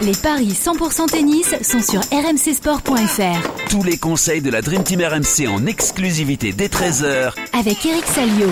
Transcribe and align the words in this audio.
Les 0.00 0.12
paris 0.12 0.50
100% 0.50 1.06
tennis 1.06 1.56
sont 1.62 1.82
sur 1.82 2.00
rmcsport.fr. 2.12 3.68
Tous 3.68 3.82
les 3.82 3.98
conseils 3.98 4.40
de 4.40 4.48
la 4.48 4.62
Dream 4.62 4.84
Team 4.84 5.00
RMC 5.00 5.48
en 5.48 5.66
exclusivité 5.66 6.52
dès 6.52 6.68
13h 6.68 7.32
avec 7.52 7.84
Eric 7.84 8.04
Salio. 8.04 8.46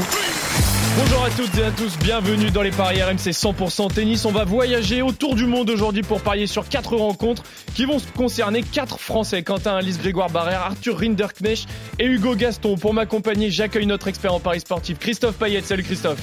Bonjour 0.99 1.25
à 1.25 1.31
toutes 1.31 1.57
et 1.57 1.63
à 1.63 1.71
tous, 1.71 1.97
bienvenue 1.99 2.51
dans 2.51 2.63
les 2.63 2.73
paris 2.73 3.01
RMC 3.01 3.31
100% 3.31 3.95
tennis. 3.95 4.25
On 4.25 4.33
va 4.33 4.45
voyager 4.45 5.03
autour 5.03 5.37
du 5.37 5.47
monde 5.47 5.71
aujourd'hui 5.71 6.03
pour 6.03 6.21
parier 6.21 6.49
sur 6.49 6.69
quatre 6.69 6.97
rencontres 6.97 7.45
qui 7.77 7.85
vont 7.85 7.99
concerner 8.17 8.65
quatre 8.65 8.99
Français. 8.99 9.45
Quentin 9.45 9.77
Alice, 9.77 10.01
Grégoire 10.01 10.31
Barrère, 10.31 10.63
Arthur 10.63 10.99
Rinderknecht 10.99 11.69
et 12.01 12.07
Hugo 12.07 12.35
Gaston. 12.35 12.77
Pour 12.77 12.93
m'accompagner, 12.93 13.53
j'accueille 13.53 13.87
notre 13.87 14.09
expert 14.09 14.35
en 14.35 14.41
paris 14.41 14.61
sportif, 14.61 14.99
Christophe 14.99 15.37
Payet. 15.37 15.63
Salut 15.63 15.85
Christophe. 15.85 16.19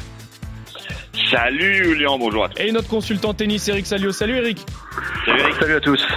Salut 1.33 1.83
Julien, 1.83 2.15
bonjour 2.19 2.45
à 2.45 2.49
tous. 2.49 2.61
Et 2.61 2.71
notre 2.71 2.87
consultant 2.87 3.33
tennis 3.33 3.67
Eric 3.67 3.87
Salio. 3.87 4.11
Salut 4.11 4.35
Eric. 4.35 4.59
Salut 5.25 5.39
Eric. 5.39 5.53
Salut 5.55 5.73
à 5.73 5.79
tous. 5.79 6.07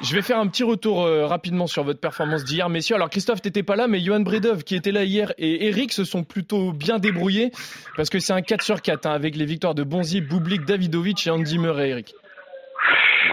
Je 0.00 0.14
vais 0.16 0.22
faire 0.22 0.38
un 0.38 0.48
petit 0.48 0.64
retour 0.64 1.04
euh, 1.04 1.26
rapidement 1.26 1.68
sur 1.68 1.84
votre 1.84 2.00
performance 2.00 2.44
d'hier, 2.44 2.68
messieurs. 2.68 2.96
Alors 2.96 3.08
Christophe, 3.08 3.40
t'étais 3.40 3.62
pas 3.62 3.76
là, 3.76 3.86
mais 3.86 4.00
Johan 4.00 4.18
Bredov, 4.18 4.64
qui 4.64 4.74
était 4.74 4.90
là 4.90 5.04
hier, 5.04 5.32
et 5.38 5.68
Eric 5.68 5.92
se 5.92 6.02
sont 6.02 6.24
plutôt 6.24 6.72
bien 6.72 6.98
débrouillés, 6.98 7.52
parce 7.96 8.10
que 8.10 8.18
c'est 8.18 8.32
un 8.32 8.42
4 8.42 8.60
sur 8.60 8.82
4, 8.82 9.06
hein, 9.06 9.12
avec 9.12 9.36
les 9.36 9.44
victoires 9.44 9.76
de 9.76 9.84
Bonzi, 9.84 10.20
Bublik, 10.20 10.64
Davidovic 10.64 11.24
et 11.24 11.30
Andy 11.30 11.58
Murray, 11.58 11.90
Eric. 11.90 12.14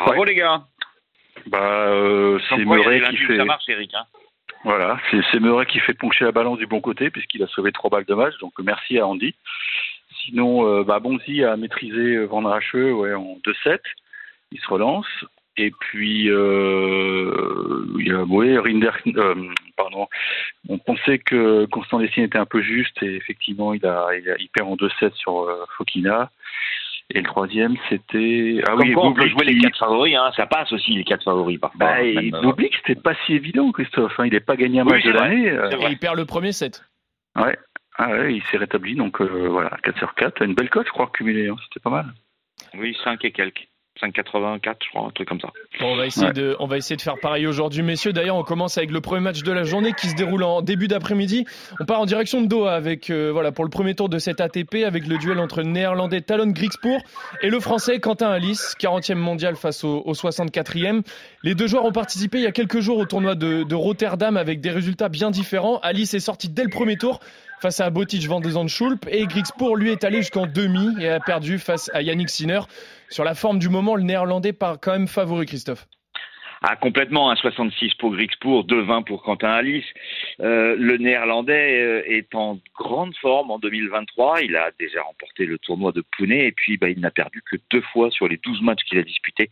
Bravo 0.05 0.25
les 0.25 0.35
gars. 0.35 0.61
Bah, 1.47 1.87
euh, 1.87 2.37
c'est 2.49 2.57
Murray 2.57 3.01
qui 3.09 3.17
fait. 3.17 3.37
Ça 3.37 3.45
marche, 3.45 3.65
Eric. 3.67 3.95
Hein. 3.95 4.05
Voilà, 4.63 4.99
c'est 5.11 5.39
Murray 5.39 5.65
qui 5.65 5.79
fait 5.79 5.93
pencher 5.93 6.25
la 6.25 6.31
balance 6.31 6.57
du 6.57 6.67
bon 6.67 6.81
côté, 6.81 7.09
puisqu'il 7.09 7.43
a 7.43 7.47
sauvé 7.47 7.71
trois 7.71 7.89
balles 7.89 8.05
de 8.05 8.13
match, 8.13 8.37
donc 8.39 8.53
merci 8.59 8.97
à 8.99 9.07
Andy. 9.07 9.35
Sinon, 10.25 10.67
euh, 10.67 10.83
bah, 10.83 10.99
Bonzi 10.99 11.43
a 11.43 11.55
maîtrisé 11.55 12.25
Van 12.25 12.41
Racheux 12.41 12.91
ouais, 12.91 13.13
en 13.13 13.37
2-7. 13.45 13.79
Il 14.51 14.59
se 14.59 14.67
relance. 14.67 15.07
Et 15.57 15.71
puis, 15.71 16.29
euh, 16.29 17.83
il 17.99 18.07
y 18.07 18.11
a, 18.11 18.61
Rinder, 18.61 18.91
euh, 19.07 19.35
pardon. 19.75 20.07
On 20.69 20.77
pensait 20.77 21.17
que 21.17 21.65
Constant 21.65 21.97
Dessine 21.97 22.23
était 22.23 22.37
un 22.37 22.45
peu 22.45 22.61
juste 22.61 23.01
et 23.01 23.15
effectivement, 23.15 23.73
il 23.73 23.81
il, 23.81 24.49
perd 24.49 24.69
en 24.69 24.75
2-7 24.75 25.13
sur 25.15 25.41
euh, 25.41 25.65
Fokina. 25.75 26.29
Et 27.09 27.19
le 27.19 27.25
troisième, 27.25 27.75
c'était. 27.87 28.61
Ah 28.67 28.75
oui, 28.75 28.93
on 28.97 29.13
peut 29.13 29.27
jouer 29.29 29.45
les 29.45 29.57
quatre 29.59 29.77
favoris, 29.77 30.15
hein. 30.15 30.29
ça 30.35 30.45
passe 30.45 30.71
aussi 30.73 30.91
les 30.91 31.05
quatre 31.05 31.23
favoris 31.23 31.57
parfois. 31.57 31.79
Bah, 31.79 32.41
Bublik, 32.41 32.75
c'était 32.75 32.99
pas 32.99 33.13
si 33.25 33.33
évident, 33.33 33.71
Christophe. 33.71 34.19
Hein. 34.19 34.25
Il 34.25 34.33
n'est 34.33 34.41
pas 34.41 34.57
gagné 34.57 34.81
un 34.81 34.83
match 34.83 35.03
de 35.03 35.11
l'année. 35.11 35.45
Et 35.47 35.89
il 35.89 35.97
perd 35.97 36.17
le 36.17 36.25
premier 36.25 36.51
set. 36.51 36.83
Ouais, 37.37 37.57
ah 37.97 38.09
ouais 38.09 38.35
il 38.35 38.43
s'est 38.45 38.57
rétabli, 38.57 38.95
donc 38.95 39.21
euh, 39.21 39.47
voilà, 39.49 39.69
4 39.83 39.97
sur 39.97 40.15
4. 40.15 40.43
Une 40.43 40.53
belle 40.53 40.69
cote, 40.69 40.87
je 40.87 40.91
crois, 40.91 41.09
cumulée, 41.13 41.47
hein. 41.47 41.55
c'était 41.63 41.79
pas 41.79 41.89
mal. 41.89 42.13
Oui, 42.73 42.97
5 43.03 43.23
et 43.23 43.31
quelques. 43.31 43.67
5,84, 43.97 44.75
je 44.83 44.89
crois, 44.89 45.07
un 45.07 45.09
truc 45.11 45.27
comme 45.27 45.39
ça. 45.39 45.49
Bon, 45.79 45.93
on, 45.93 45.95
va 45.95 46.05
essayer 46.05 46.31
de, 46.33 46.55
on 46.59 46.67
va 46.67 46.77
essayer 46.77 46.95
de 46.95 47.01
faire 47.01 47.19
pareil 47.21 47.47
aujourd'hui, 47.47 47.81
messieurs. 47.81 48.13
D'ailleurs, 48.13 48.35
on 48.35 48.43
commence 48.43 48.77
avec 48.77 48.91
le 48.91 49.01
premier 49.01 49.21
match 49.21 49.43
de 49.43 49.51
la 49.51 49.63
journée 49.63 49.93
qui 49.93 50.07
se 50.07 50.15
déroule 50.15 50.43
en 50.43 50.61
début 50.61 50.87
d'après-midi. 50.87 51.45
On 51.79 51.85
part 51.85 52.01
en 52.01 52.05
direction 52.05 52.41
de 52.41 52.47
Doha 52.47 52.73
avec, 52.73 53.09
euh, 53.09 53.31
voilà, 53.31 53.51
pour 53.51 53.63
le 53.63 53.69
premier 53.69 53.95
tour 53.95 54.09
de 54.09 54.17
cette 54.19 54.41
ATP, 54.41 54.83
avec 54.85 55.07
le 55.07 55.17
duel 55.17 55.39
entre 55.39 55.61
le 55.61 55.67
néerlandais 55.67 56.21
Talon 56.21 56.47
Griekspoor 56.47 56.99
et 57.41 57.49
le 57.49 57.59
français 57.59 57.99
Quentin 57.99 58.29
Alice, 58.29 58.75
40e 58.79 59.15
mondial 59.15 59.55
face 59.55 59.83
au, 59.83 60.01
au, 60.05 60.13
64e. 60.13 61.01
Les 61.43 61.55
deux 61.55 61.67
joueurs 61.67 61.85
ont 61.85 61.91
participé 61.91 62.37
il 62.37 62.43
y 62.43 62.47
a 62.47 62.51
quelques 62.51 62.79
jours 62.79 62.97
au 62.97 63.05
tournoi 63.05 63.35
de, 63.35 63.63
de 63.63 63.75
Rotterdam 63.75 64.37
avec 64.37 64.61
des 64.61 64.71
résultats 64.71 65.09
bien 65.09 65.31
différents. 65.31 65.79
Alice 65.83 66.13
est 66.13 66.19
sorti 66.19 66.49
dès 66.49 66.63
le 66.63 66.69
premier 66.69 66.97
tour 66.97 67.19
face 67.59 67.79
à 67.79 67.89
Botic 67.89 68.25
Van 68.27 68.39
de 68.39 68.49
Zandschulp 68.49 69.07
et 69.09 69.25
Griekspoor 69.25 69.75
lui 69.75 69.91
est 69.91 70.03
allé 70.03 70.17
jusqu'en 70.17 70.45
demi 70.45 71.01
et 71.01 71.09
a 71.09 71.19
perdu 71.19 71.59
face 71.59 71.89
à 71.93 72.01
Yannick 72.01 72.29
Sinner. 72.29 72.61
Sur 73.09 73.23
la 73.23 73.35
forme 73.35 73.59
du 73.59 73.69
moment, 73.69 73.95
le 73.95 74.03
néerlandais 74.03 74.53
part 74.53 74.79
quand 74.79 74.91
même 74.91 75.07
favori, 75.07 75.45
Christophe. 75.45 75.87
Ah, 76.63 76.75
complètement, 76.75 77.31
1,66 77.33 77.97
pour 77.97 78.11
Griekspoor, 78.13 78.65
2,20 78.65 79.03
pour 79.03 79.21
Quentin 79.21 79.49
Alice. 79.49 79.85
Euh, 80.41 80.75
le 80.77 80.97
néerlandais 80.97 81.81
euh, 81.81 82.03
est 82.07 82.33
en 82.33 82.59
grande 82.75 83.15
forme 83.17 83.51
en 83.51 83.59
2023. 83.59 84.41
Il 84.41 84.55
a 84.55 84.71
déjà 84.79 85.03
remporté 85.03 85.45
le 85.45 85.59
tournoi 85.59 85.91
de 85.91 86.03
Pune 86.17 86.31
et 86.31 86.51
puis 86.51 86.77
bah, 86.77 86.89
il 86.89 86.99
n'a 86.99 87.11
perdu 87.11 87.43
que 87.49 87.57
deux 87.69 87.81
fois 87.93 88.09
sur 88.09 88.27
les 88.27 88.37
12 88.37 88.61
matchs 88.63 88.83
qu'il 88.89 88.97
a 88.97 89.03
disputés. 89.03 89.51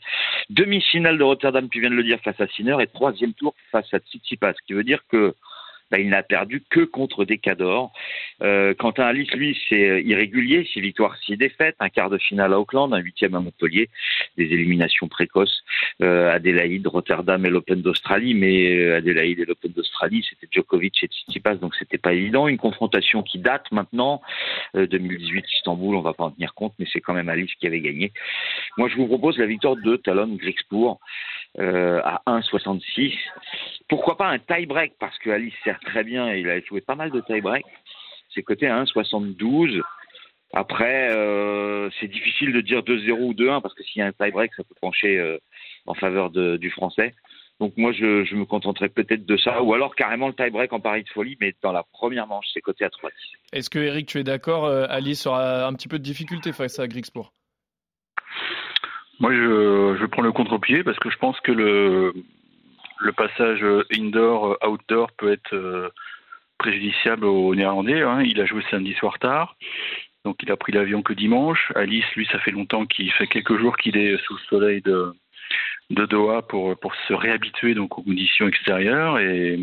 Demi-finale 0.49 1.19
de 1.19 1.23
Rotterdam, 1.23 1.69
tu 1.69 1.79
viens 1.79 1.91
de 1.91 1.95
le 1.95 2.03
dire, 2.03 2.19
face 2.23 2.41
à 2.41 2.47
Sinner 2.47 2.77
et 2.81 2.87
troisième 2.87 3.33
tour 3.33 3.53
face 3.71 3.93
à 3.93 3.99
Tsitsipas, 3.99 4.53
ce 4.53 4.65
qui 4.65 4.73
veut 4.73 4.83
dire 4.83 5.01
que 5.11 5.35
bah, 5.91 5.99
il 5.99 6.09
n'a 6.09 6.23
perdu 6.23 6.63
que 6.69 6.81
contre 6.81 7.25
des 7.25 7.37
cadors. 7.37 7.91
Euh, 8.41 8.73
Quentin 8.73 9.03
Alice, 9.03 9.31
lui, 9.33 9.57
c'est 9.69 10.01
irrégulier, 10.03 10.67
six 10.71 10.81
victoires, 10.81 11.15
six 11.25 11.37
défaites, 11.37 11.75
un 11.79 11.89
quart 11.89 12.09
de 12.09 12.17
finale 12.17 12.53
à 12.53 12.59
Auckland, 12.59 12.93
un 12.93 12.99
huitième 12.99 13.35
à 13.35 13.39
Montpellier, 13.39 13.89
des 14.37 14.45
éliminations 14.45 15.07
précoces, 15.07 15.63
euh, 16.01 16.31
Adélaïde, 16.31 16.87
Rotterdam 16.87 17.45
et 17.45 17.49
l'Open 17.49 17.81
d'Australie, 17.81 18.33
mais 18.33 18.75
euh, 18.75 18.97
Adélaïde 18.97 19.39
et 19.39 19.45
l'Open 19.45 19.71
d'Australie, 19.71 20.25
c'était 20.29 20.47
Djokovic 20.51 21.03
et 21.03 21.07
Tsitsipas, 21.07 21.55
donc 21.55 21.75
c'était 21.75 21.97
pas 21.97 22.13
évident. 22.13 22.47
Une 22.47 22.57
confrontation 22.57 23.23
qui 23.23 23.39
date 23.39 23.71
maintenant, 23.71 24.21
euh, 24.75 24.87
2018 24.87 25.45
Istanbul, 25.53 25.95
on 25.95 26.01
va 26.01 26.13
pas 26.13 26.25
en 26.25 26.31
tenir 26.31 26.53
compte, 26.53 26.73
mais 26.79 26.85
c'est 26.91 27.01
quand 27.01 27.13
même 27.13 27.29
Alice 27.29 27.53
qui 27.59 27.67
avait 27.67 27.81
gagné. 27.81 28.11
Moi, 28.77 28.89
je 28.89 28.95
vous 28.95 29.07
propose 29.07 29.37
la 29.37 29.45
victoire 29.45 29.75
de 29.75 29.95
Talon 29.97 30.35
Griekspoor 30.35 30.99
euh, 31.59 32.01
à 32.03 32.21
1,66. 32.27 33.13
Pourquoi 33.87 34.17
pas 34.17 34.27
un 34.27 34.39
tie-break 34.39 34.93
Parce 34.99 35.17
que 35.19 35.29
Alice 35.29 35.53
sert 35.63 35.79
très 35.79 36.03
bien 36.03 36.33
et 36.33 36.41
il 36.41 36.49
a 36.49 36.59
joué 36.59 36.81
pas 36.81 36.95
mal 36.95 37.11
de 37.11 37.21
tie-break. 37.21 37.65
C'est 38.33 38.43
coté 38.43 38.67
à 38.67 38.83
1,72. 38.83 39.81
Après, 40.53 41.09
euh, 41.11 41.89
c'est 41.99 42.07
difficile 42.07 42.51
de 42.51 42.59
dire 42.59 42.81
2-0 42.81 43.11
ou 43.21 43.33
2-1 43.33 43.61
parce 43.61 43.73
que 43.73 43.83
s'il 43.83 43.99
y 43.99 44.01
a 44.01 44.07
un 44.07 44.11
tie-break, 44.11 44.53
ça 44.55 44.63
peut 44.63 44.75
pencher 44.81 45.17
euh, 45.17 45.37
en 45.85 45.93
faveur 45.93 46.29
du 46.29 46.69
français. 46.71 47.13
Donc 47.61 47.77
moi, 47.77 47.93
je, 47.93 48.35
me 48.35 48.43
contenterai 48.43 48.89
peut-être 48.89 49.25
de 49.25 49.37
ça, 49.37 49.63
ou 49.63 49.73
alors 49.73 49.95
carrément 49.95 50.27
le 50.27 50.33
tie-break 50.33 50.73
en 50.73 50.81
pari 50.81 51.03
de 51.03 51.09
folie, 51.09 51.37
mais 51.39 51.55
dans 51.61 51.71
la 51.71 51.83
première 51.83 52.27
manche, 52.27 52.47
c'est 52.53 52.59
coté 52.59 52.83
à 52.83 52.89
3-10. 52.89 53.11
Est-ce 53.53 53.69
que 53.69 53.79
Eric, 53.79 54.07
tu 54.07 54.19
es 54.19 54.23
d'accord 54.25 54.65
Alice 54.65 55.25
aura 55.25 55.65
un 55.65 55.73
petit 55.73 55.87
peu 55.87 55.99
de 55.99 56.03
difficulté 56.03 56.51
face 56.51 56.79
à 56.79 56.87
Griekspoor 56.89 57.31
moi, 59.19 59.33
je, 59.33 59.97
je 59.99 60.05
prends 60.05 60.21
le 60.21 60.31
contre-pied 60.31 60.83
parce 60.83 60.99
que 60.99 61.09
je 61.09 61.17
pense 61.17 61.39
que 61.41 61.51
le, 61.51 62.13
le 62.99 63.11
passage 63.13 63.63
indoor-outdoor 63.91 65.11
peut 65.13 65.31
être 65.31 65.91
préjudiciable 66.57 67.25
aux 67.25 67.55
Néerlandais. 67.55 68.01
Hein. 68.01 68.21
Il 68.23 68.39
a 68.41 68.45
joué 68.45 68.63
samedi 68.69 68.93
soir 68.93 69.19
tard, 69.19 69.55
donc 70.23 70.37
il 70.41 70.51
a 70.51 70.57
pris 70.57 70.71
l'avion 70.71 71.01
que 71.01 71.13
dimanche. 71.13 71.71
Alice, 71.75 72.05
lui, 72.15 72.27
ça 72.31 72.39
fait 72.39 72.51
longtemps 72.51 72.85
qu'il 72.85 73.11
fait 73.11 73.27
quelques 73.27 73.57
jours 73.57 73.77
qu'il 73.77 73.97
est 73.97 74.17
sous 74.25 74.35
le 74.35 74.41
soleil 74.49 74.81
de, 74.81 75.13
de 75.89 76.05
Doha 76.05 76.41
pour, 76.41 76.77
pour 76.79 76.93
se 77.07 77.13
réhabituer 77.13 77.73
donc 77.73 77.97
aux 77.97 78.03
conditions 78.03 78.47
extérieures 78.47 79.19
et 79.19 79.59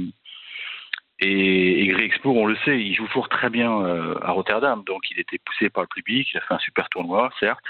et, 1.22 1.84
et 1.86 2.20
on 2.24 2.46
le 2.46 2.56
sait, 2.64 2.80
il 2.80 2.94
joue 2.96 3.06
toujours 3.06 3.28
très 3.28 3.48
bien 3.48 3.80
euh, 3.82 4.14
à 4.22 4.32
Rotterdam, 4.32 4.82
donc 4.84 5.08
il 5.10 5.20
était 5.20 5.38
poussé 5.38 5.70
par 5.70 5.84
le 5.84 5.88
public, 5.88 6.28
il 6.32 6.38
a 6.38 6.40
fait 6.40 6.54
un 6.54 6.58
super 6.58 6.88
tournoi, 6.88 7.30
certes, 7.38 7.64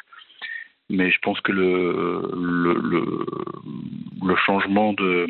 mais 0.93 1.11
je 1.11 1.19
pense 1.21 1.41
que 1.41 1.51
le, 1.51 2.31
le, 2.35 2.75
le, 2.75 3.27
le 4.25 4.37
changement 4.37 4.93
de, 4.93 5.27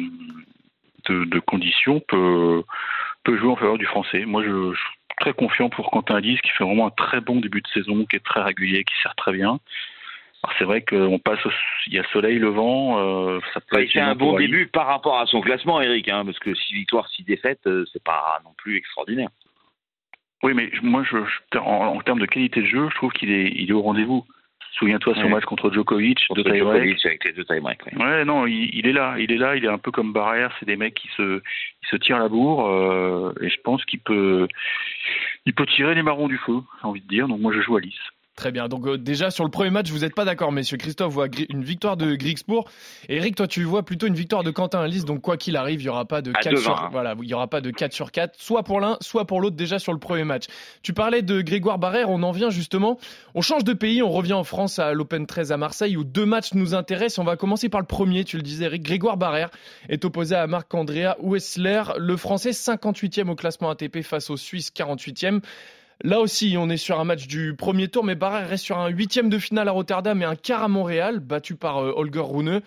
de, 1.09 1.25
de, 1.25 1.39
conditions 1.39 2.01
peut, 2.01 2.63
peut 3.25 3.39
jouer 3.39 3.51
en 3.53 3.57
faveur 3.57 3.79
du 3.79 3.87
français. 3.87 4.25
Moi, 4.27 4.43
je, 4.43 4.73
je 4.73 4.79
suis 4.79 4.99
très 5.21 5.33
confiant 5.33 5.71
pour 5.71 5.91
Quentin 5.91 6.17
Alice, 6.17 6.41
qui 6.41 6.51
fait 6.51 6.65
vraiment 6.65 6.89
un 6.89 6.91
très 6.91 7.21
bon 7.21 7.41
début 7.41 7.63
de 7.63 7.69
saison, 7.69 8.05
qui 8.05 8.17
est 8.17 8.25
très 8.25 8.43
régulier, 8.43 8.85
qui 8.85 8.95
sert 9.03 9.15
très 9.15 9.33
bien. 9.33 9.61
C'est 10.59 10.65
vrai 10.65 10.83
qu'on 10.83 11.21
passe, 11.21 11.45
au, 11.47 11.51
il 11.87 11.95
y 11.95 12.01
a 12.01 12.05
soleil, 12.13 12.41
le 12.41 12.49
vent, 12.49 12.99
euh, 12.99 13.39
ça 13.55 13.61
peut 13.61 13.87
C'est 13.93 14.01
un 14.01 14.17
bon 14.17 14.37
début 14.37 14.67
par 14.67 14.89
rapport 14.89 15.21
à 15.21 15.27
son 15.27 15.41
classement, 15.41 15.81
Eric, 15.81 16.09
hein, 16.09 16.25
parce 16.25 16.41
que 16.41 16.53
6 16.53 16.75
victoires, 16.75 17.09
6 17.11 17.23
défaites, 17.23 17.65
euh, 17.69 17.85
c'est 17.93 18.03
pas 18.03 18.41
non 18.45 18.51
plus 18.59 18.77
extraordinaire. 18.77 19.29
Oui, 20.43 20.55
mais 20.55 20.73
moi, 20.83 21.05
je, 21.09 21.19
je 21.25 21.59
en, 21.59 21.97
en, 21.97 22.01
termes 22.01 22.19
de 22.19 22.27
qualité 22.27 22.63
de 22.63 22.67
jeu, 22.67 22.89
je 22.91 22.97
trouve 22.97 23.13
qu'il 23.13 23.31
est, 23.31 23.53
il 23.55 23.71
est 23.71 23.73
au 23.73 23.83
rendez-vous. 23.83 24.27
Souviens-toi 24.73 25.15
son 25.15 25.23
Ouais. 25.25 25.29
match 25.29 25.45
contre 25.45 25.71
Djokovic, 25.71 26.27
Contre 26.29 26.43
de 26.43 26.51
tie-break. 26.51 26.83
Djokovic 26.83 27.07
avec 27.07 27.25
les 27.25 27.33
deux 27.33 27.45
tie-break. 27.45 27.87
ouais. 27.87 28.03
Ouais, 28.03 28.25
non, 28.25 28.47
il, 28.47 28.71
il 28.75 28.87
est 28.87 28.93
là, 28.93 29.17
il 29.19 29.31
est 29.31 29.37
là, 29.37 29.55
il 29.57 29.65
est 29.65 29.69
un 29.69 29.79
peu 29.79 29.91
comme 29.91 30.13
Barrière, 30.13 30.53
c'est 30.59 30.67
des 30.67 30.77
mecs 30.77 30.95
qui 30.95 31.09
se, 31.17 31.39
qui 31.41 31.89
se 31.91 31.97
tirent 31.97 32.19
la 32.19 32.29
bourre, 32.29 32.67
euh, 32.69 33.33
et 33.43 33.49
je 33.51 33.61
pense 33.63 33.85
qu'il 33.85 34.01
peut, 34.01 34.49
il 35.47 35.53
peut 35.55 35.67
tirer 35.67 35.95
les 35.95 36.03
marrons 36.03 36.29
du 36.29 36.39
feu, 36.39 36.55
j'ai 36.81 36.89
envie 36.89 37.01
de 37.03 37.07
dire. 37.09 37.29
Donc 37.29 37.41
moi, 37.41 37.53
je 37.53 37.61
joue 37.61 37.77
à 37.77 37.79
Alice. 37.79 37.95
Très 38.43 38.51
bien. 38.51 38.67
Donc 38.67 38.89
euh, 38.89 38.99
déjà 38.99 39.31
sur 39.31 39.45
le 39.45 39.51
premier 39.53 39.71
match, 39.71 39.89
vous 39.93 40.01
n'êtes 40.01 40.17
pas 40.17 40.25
d'accord, 40.25 40.51
messieurs. 40.51 40.77
Christophe 40.77 41.13
voit 41.13 41.29
une 41.49 41.63
victoire 41.63 41.97
de 41.97 42.17
Griekspoor. 42.17 42.69
Et 43.09 43.19
Eric, 43.19 43.37
toi, 43.37 43.47
tu 43.47 43.63
vois 43.63 43.85
plutôt 43.85 44.09
une 44.09 44.17
victoire 44.17 44.43
de 44.43 44.51
Quentin 44.51 44.81
Alice. 44.81 45.05
Donc 45.05 45.21
quoi 45.21 45.37
qu'il 45.37 45.57
arrive, 45.57 45.81
il 45.81 45.85
y 45.85 45.89
aura 45.89 46.07
pas 46.07 46.23
de 46.23 46.33
À 46.35 46.41
4 46.41 46.55
2-20, 46.57 46.61
sur 46.61 46.73
hein. 46.73 46.89
voilà, 46.91 47.15
il 47.23 47.29
y 47.29 47.35
aura 47.35 47.47
pas 47.47 47.61
de 47.61 47.71
4 47.71 47.93
sur 47.93 48.11
4, 48.11 48.35
soit 48.37 48.65
pour 48.65 48.81
l'un, 48.81 48.97
soit 49.01 49.27
pour 49.27 49.41
l'autre 49.41 49.55
déjà 49.55 49.79
sur 49.79 49.93
le 49.93 50.01
premier 50.01 50.25
match. 50.25 50.47
Tu 50.83 50.93
parlais 50.93 51.23
de 51.23 51.41
Grégoire 51.41 51.79
Barrère, 51.79 52.11
on 52.11 52.25
en 52.25 52.33
vient 52.33 52.51
justement. 52.51 52.99
On 53.37 53.43
change 53.43 53.63
de 53.63 53.75
pays, 53.75 54.03
on 54.03 54.11
revient 54.11 54.33
en 54.33 54.43
France 54.43 54.81
à 54.81 54.93
l'Open 54.93 55.25
13 55.25 55.53
à 55.53 55.57
Marseille 55.57 55.97
où 55.97 56.03
deux 56.03 56.27
matchs 56.27 56.53
nous 56.55 56.75
intéressent. 56.75 57.21
On 57.21 57.25
va 57.25 57.37
commencer 57.37 57.69
par 57.69 57.81
le 57.81 57.87
premier, 57.87 58.25
tu 58.25 58.39
le 58.39 58.43
disais 58.43 58.65
Eric. 58.65 58.83
Grégoire 58.83 59.19
Barrère 59.19 59.51
est 59.89 60.05
opposé 60.05 60.35
à 60.35 60.49
Marc-Andrea 60.49 61.15
Wessler, 61.23 61.85
le 61.97 62.17
français 62.17 62.51
58e 62.51 63.29
au 63.29 63.37
classement 63.37 63.71
ATP 63.71 64.03
face 64.03 64.31
au 64.31 64.37
Suisse 64.37 64.73
48e. 64.77 65.43
Là 66.05 66.19
aussi, 66.19 66.57
on 66.59 66.69
est 66.69 66.77
sur 66.77 66.99
un 66.99 67.05
match 67.05 67.29
du 67.29 67.55
premier 67.55 67.87
tour, 67.87 68.03
mais 68.03 68.17
Barrère 68.17 68.49
reste 68.49 68.65
sur 68.65 68.79
un 68.79 68.89
huitième 68.89 69.29
de 69.29 69.39
finale 69.39 69.69
à 69.69 69.71
Rotterdam 69.71 70.21
et 70.21 70.25
un 70.25 70.35
quart 70.35 70.65
à 70.65 70.69
Montréal, 70.69 71.21
battu 71.21 71.55
par 71.55 71.79
euh, 71.79 71.93
Holger 71.95 72.25
Rune. 72.25 72.61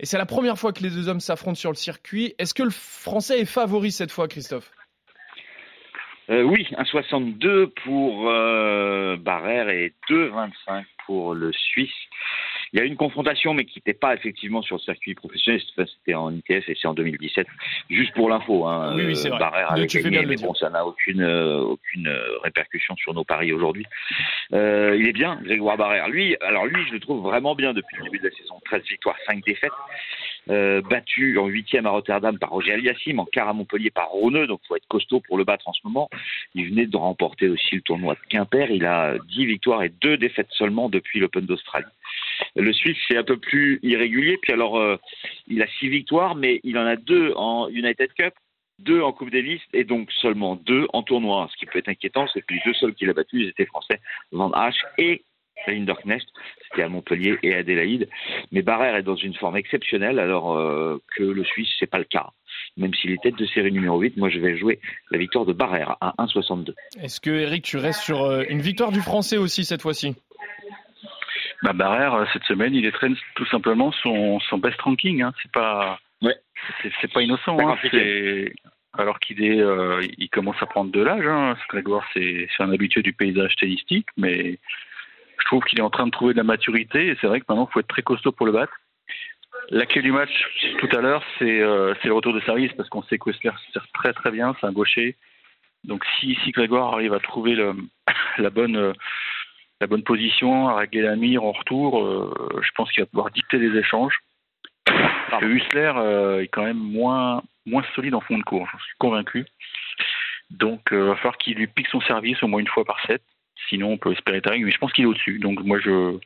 Et 0.00 0.06
c'est 0.06 0.18
la 0.18 0.26
première 0.26 0.58
fois 0.58 0.72
que 0.72 0.82
les 0.82 0.90
deux 0.90 1.08
hommes 1.08 1.20
s'affrontent 1.20 1.54
sur 1.54 1.70
le 1.70 1.76
circuit. 1.76 2.34
Est-ce 2.38 2.52
que 2.52 2.64
le 2.64 2.70
Français 2.70 3.40
est 3.40 3.44
favori 3.44 3.92
cette 3.92 4.10
fois, 4.10 4.26
Christophe? 4.26 4.72
Euh, 6.30 6.42
Oui, 6.42 6.66
un 6.76 6.84
62 6.84 7.68
pour 7.84 8.28
euh, 8.28 9.16
Barrère 9.16 9.68
et 9.68 9.94
2,25 10.08 10.84
pour 11.06 11.34
le 11.34 11.52
Suisse. 11.52 11.90
Il 12.72 12.78
y 12.78 12.82
a 12.82 12.84
eu 12.84 12.88
une 12.88 12.96
confrontation, 12.96 13.54
mais 13.54 13.64
qui 13.64 13.78
n'était 13.78 13.98
pas 13.98 14.14
effectivement 14.14 14.62
sur 14.62 14.76
le 14.76 14.80
circuit 14.80 15.14
professionnel. 15.14 15.60
C'était 15.76 16.14
en 16.14 16.32
ITF 16.32 16.68
et 16.68 16.76
c'est 16.80 16.86
en 16.86 16.94
2017. 16.94 17.46
Juste 17.90 18.14
pour 18.14 18.28
l'info, 18.28 18.66
hein, 18.66 18.94
oui, 18.96 19.06
oui, 19.06 19.16
c'est 19.16 19.28
vrai. 19.28 19.38
Barrère 19.38 19.72
avait 19.72 19.86
gagné, 19.86 20.24
mais 20.26 20.36
bon, 20.36 20.54
ça 20.54 20.70
n'a 20.70 20.86
aucune 20.86 21.22
euh, 21.22 21.60
aucune 21.60 22.08
répercussion 22.42 22.96
sur 22.96 23.14
nos 23.14 23.24
paris 23.24 23.52
aujourd'hui. 23.52 23.86
Euh, 24.52 24.96
il 24.98 25.08
est 25.08 25.12
bien, 25.12 25.40
Grégoire 25.42 25.76
Barrère. 25.76 26.08
Lui, 26.08 26.36
alors 26.40 26.66
lui, 26.66 26.84
je 26.88 26.92
le 26.92 27.00
trouve 27.00 27.22
vraiment 27.22 27.54
bien 27.54 27.72
depuis 27.72 27.96
le 27.98 28.04
début 28.04 28.18
de 28.18 28.28
la 28.28 28.36
saison. 28.36 28.60
13 28.64 28.82
victoires, 28.88 29.16
5 29.26 29.44
défaites. 29.44 29.70
Euh, 30.48 30.80
battu 30.80 31.38
en 31.38 31.46
huitième 31.46 31.86
à 31.86 31.90
Rotterdam 31.90 32.38
par 32.38 32.50
Roger 32.50 32.72
Aliassim, 32.72 33.18
en 33.18 33.24
quart 33.24 33.48
à 33.48 33.52
Montpellier 33.52 33.90
par 33.90 34.08
Roneux, 34.08 34.46
donc 34.46 34.60
il 34.64 34.68
faut 34.68 34.76
être 34.76 34.88
costaud 34.88 35.20
pour 35.20 35.36
le 35.36 35.44
battre 35.44 35.68
en 35.68 35.72
ce 35.72 35.80
moment. 35.84 36.08
Il 36.54 36.70
venait 36.70 36.86
de 36.86 36.96
remporter 36.96 37.48
aussi 37.48 37.76
le 37.76 37.82
tournoi 37.82 38.14
de 38.14 38.20
Quimper, 38.28 38.70
il 38.70 38.86
a 38.86 39.16
10 39.28 39.46
victoires 39.46 39.82
et 39.82 39.90
2 40.00 40.16
défaites 40.16 40.50
seulement 40.50 40.88
depuis 40.88 41.20
l'Open 41.20 41.44
d'Australie. 41.44 41.86
Le 42.56 42.72
Suisse, 42.72 42.96
c'est 43.08 43.16
un 43.16 43.24
peu 43.24 43.36
plus 43.36 43.78
irrégulier, 43.82 44.38
puis 44.40 44.52
alors 44.52 44.78
euh, 44.78 44.96
il 45.46 45.62
a 45.62 45.66
6 45.78 45.88
victoires, 45.88 46.34
mais 46.34 46.60
il 46.64 46.78
en 46.78 46.86
a 46.86 46.96
2 46.96 47.32
en 47.36 47.68
United 47.68 48.12
Cup, 48.14 48.34
2 48.80 49.02
en 49.02 49.12
Coupe 49.12 49.30
Davis 49.30 49.60
et 49.72 49.84
donc 49.84 50.10
seulement 50.12 50.56
2 50.56 50.88
en 50.92 51.02
tournoi. 51.02 51.48
Ce 51.52 51.56
qui 51.56 51.66
peut 51.66 51.78
être 51.78 51.88
inquiétant, 51.88 52.26
c'est 52.32 52.40
que 52.40 52.54
les 52.54 52.60
deux 52.64 52.74
seuls 52.74 52.94
qu'il 52.94 53.10
a 53.10 53.12
battus, 53.12 53.42
ils 53.42 53.48
étaient 53.48 53.66
français, 53.66 54.00
Van 54.32 54.50
Hache 54.52 54.84
et 54.98 55.22
Rinderknecht, 55.66 56.26
c'était 56.68 56.82
à 56.82 56.88
Montpellier 56.88 57.38
et 57.42 57.54
à 57.54 57.58
Adélaïde. 57.58 58.08
Mais 58.52 58.62
Barrère 58.62 58.96
est 58.96 59.02
dans 59.02 59.16
une 59.16 59.34
forme 59.34 59.56
exceptionnelle, 59.56 60.18
alors 60.18 60.56
euh, 60.56 61.02
que 61.16 61.22
le 61.22 61.44
Suisse, 61.44 61.68
c'est 61.78 61.86
pas 61.86 61.98
le 61.98 62.04
cas. 62.04 62.30
Même 62.76 62.94
s'il 62.94 63.10
est 63.10 63.22
tête 63.22 63.36
de 63.36 63.46
série 63.46 63.72
numéro 63.72 63.98
8, 64.00 64.16
moi 64.16 64.30
je 64.30 64.38
vais 64.38 64.56
jouer 64.56 64.80
la 65.10 65.18
victoire 65.18 65.44
de 65.44 65.52
Barrère 65.52 65.96
à 66.00 66.14
1,62. 66.18 66.74
Est-ce 67.02 67.20
que 67.20 67.30
Eric, 67.30 67.64
tu 67.64 67.76
restes 67.76 68.00
sur 68.02 68.22
euh, 68.22 68.44
une 68.48 68.60
victoire 68.60 68.92
du 68.92 69.00
Français 69.00 69.36
aussi 69.36 69.64
cette 69.64 69.82
fois-ci? 69.82 70.14
Bah, 71.62 71.72
Barrère, 71.72 72.14
euh, 72.14 72.24
cette 72.32 72.44
semaine, 72.44 72.74
il 72.74 72.90
traîne 72.92 73.16
tout 73.34 73.46
simplement 73.46 73.92
son, 73.92 74.40
son 74.40 74.58
best 74.58 74.80
ranking. 74.80 75.22
Hein. 75.22 75.32
C'est 75.42 75.52
pas, 75.52 75.98
ouais. 76.22 76.36
c'est, 77.00 77.12
pas 77.12 77.22
innocent. 77.22 77.58
Hein. 77.60 77.76
alors 78.96 79.18
qu'il 79.20 79.42
est, 79.42 79.62
il 80.18 80.28
commence 80.30 80.60
à 80.60 80.66
prendre 80.66 80.90
de 80.90 81.00
l'âge. 81.00 81.26
Hein. 81.26 81.56
Grégoire, 81.68 82.06
c'est, 82.14 82.48
c'est 82.56 82.62
un 82.62 82.72
habitué 82.72 83.02
du 83.02 83.12
paysage 83.12 83.56
tennistique, 83.56 84.08
mais 84.16 84.58
je 85.40 85.44
trouve 85.46 85.64
qu'il 85.64 85.78
est 85.78 85.82
en 85.82 85.90
train 85.90 86.06
de 86.06 86.10
trouver 86.10 86.34
de 86.34 86.38
la 86.38 86.44
maturité 86.44 87.08
et 87.08 87.16
c'est 87.20 87.26
vrai 87.26 87.40
que 87.40 87.46
maintenant 87.48 87.66
il 87.68 87.72
faut 87.72 87.80
être 87.80 87.88
très 87.88 88.02
costaud 88.02 88.32
pour 88.32 88.46
le 88.46 88.52
battre. 88.52 88.72
La 89.70 89.86
clé 89.86 90.02
du 90.02 90.12
match 90.12 90.30
tout 90.78 90.88
à 90.96 91.00
l'heure, 91.00 91.22
c'est 91.38 91.60
euh, 91.60 91.94
le 92.02 92.12
retour 92.12 92.32
de 92.32 92.40
service 92.40 92.72
parce 92.76 92.88
qu'on 92.88 93.02
sait 93.04 93.18
que 93.18 93.30
Wessler 93.30 93.52
sert 93.72 93.86
très 93.92 94.12
très 94.12 94.30
bien, 94.30 94.54
c'est 94.60 94.66
un 94.66 94.72
gaucher. 94.72 95.16
Donc 95.84 96.04
si, 96.18 96.36
si 96.44 96.50
Grégoire 96.50 96.94
arrive 96.94 97.14
à 97.14 97.20
trouver 97.20 97.54
le, 97.54 97.74
la 98.38 98.50
bonne 98.50 98.76
euh, 98.76 98.92
la 99.80 99.86
bonne 99.86 100.02
position, 100.02 100.68
à 100.68 100.76
régler 100.76 101.02
la 101.02 101.16
mire 101.16 101.44
en 101.44 101.52
retour, 101.52 102.02
euh, 102.02 102.60
je 102.62 102.70
pense 102.74 102.90
qu'il 102.92 103.02
va 103.02 103.06
pouvoir 103.06 103.30
dicter 103.30 103.58
les 103.58 103.78
échanges. 103.78 104.18
Parce 104.84 105.42
que 105.42 105.46
Hussler 105.46 105.92
est 106.42 106.48
quand 106.48 106.64
même 106.64 106.76
moins, 106.76 107.42
moins 107.66 107.84
solide 107.94 108.14
en 108.14 108.20
fond 108.20 108.38
de 108.38 108.42
cours, 108.42 108.68
j'en 108.70 108.78
suis 108.78 108.94
convaincu. 108.98 109.46
Donc 110.50 110.80
il 110.90 110.98
va 110.98 111.14
falloir 111.16 111.38
qu'il 111.38 111.54
lui 111.54 111.68
pique 111.68 111.86
son 111.88 112.00
service 112.00 112.42
au 112.42 112.48
moins 112.48 112.60
une 112.60 112.68
fois 112.68 112.84
par 112.84 113.00
set. 113.06 113.22
Sinon, 113.68 113.92
on 113.92 113.98
peut 113.98 114.12
espérer 114.12 114.40
Taring, 114.40 114.64
mais 114.64 114.72
je 114.72 114.78
pense 114.78 114.92
qu'il 114.92 115.04
est 115.04 115.06
au-dessus. 115.06 115.38
Donc 115.38 115.62
moi, 115.62 115.78
je, 115.78 116.18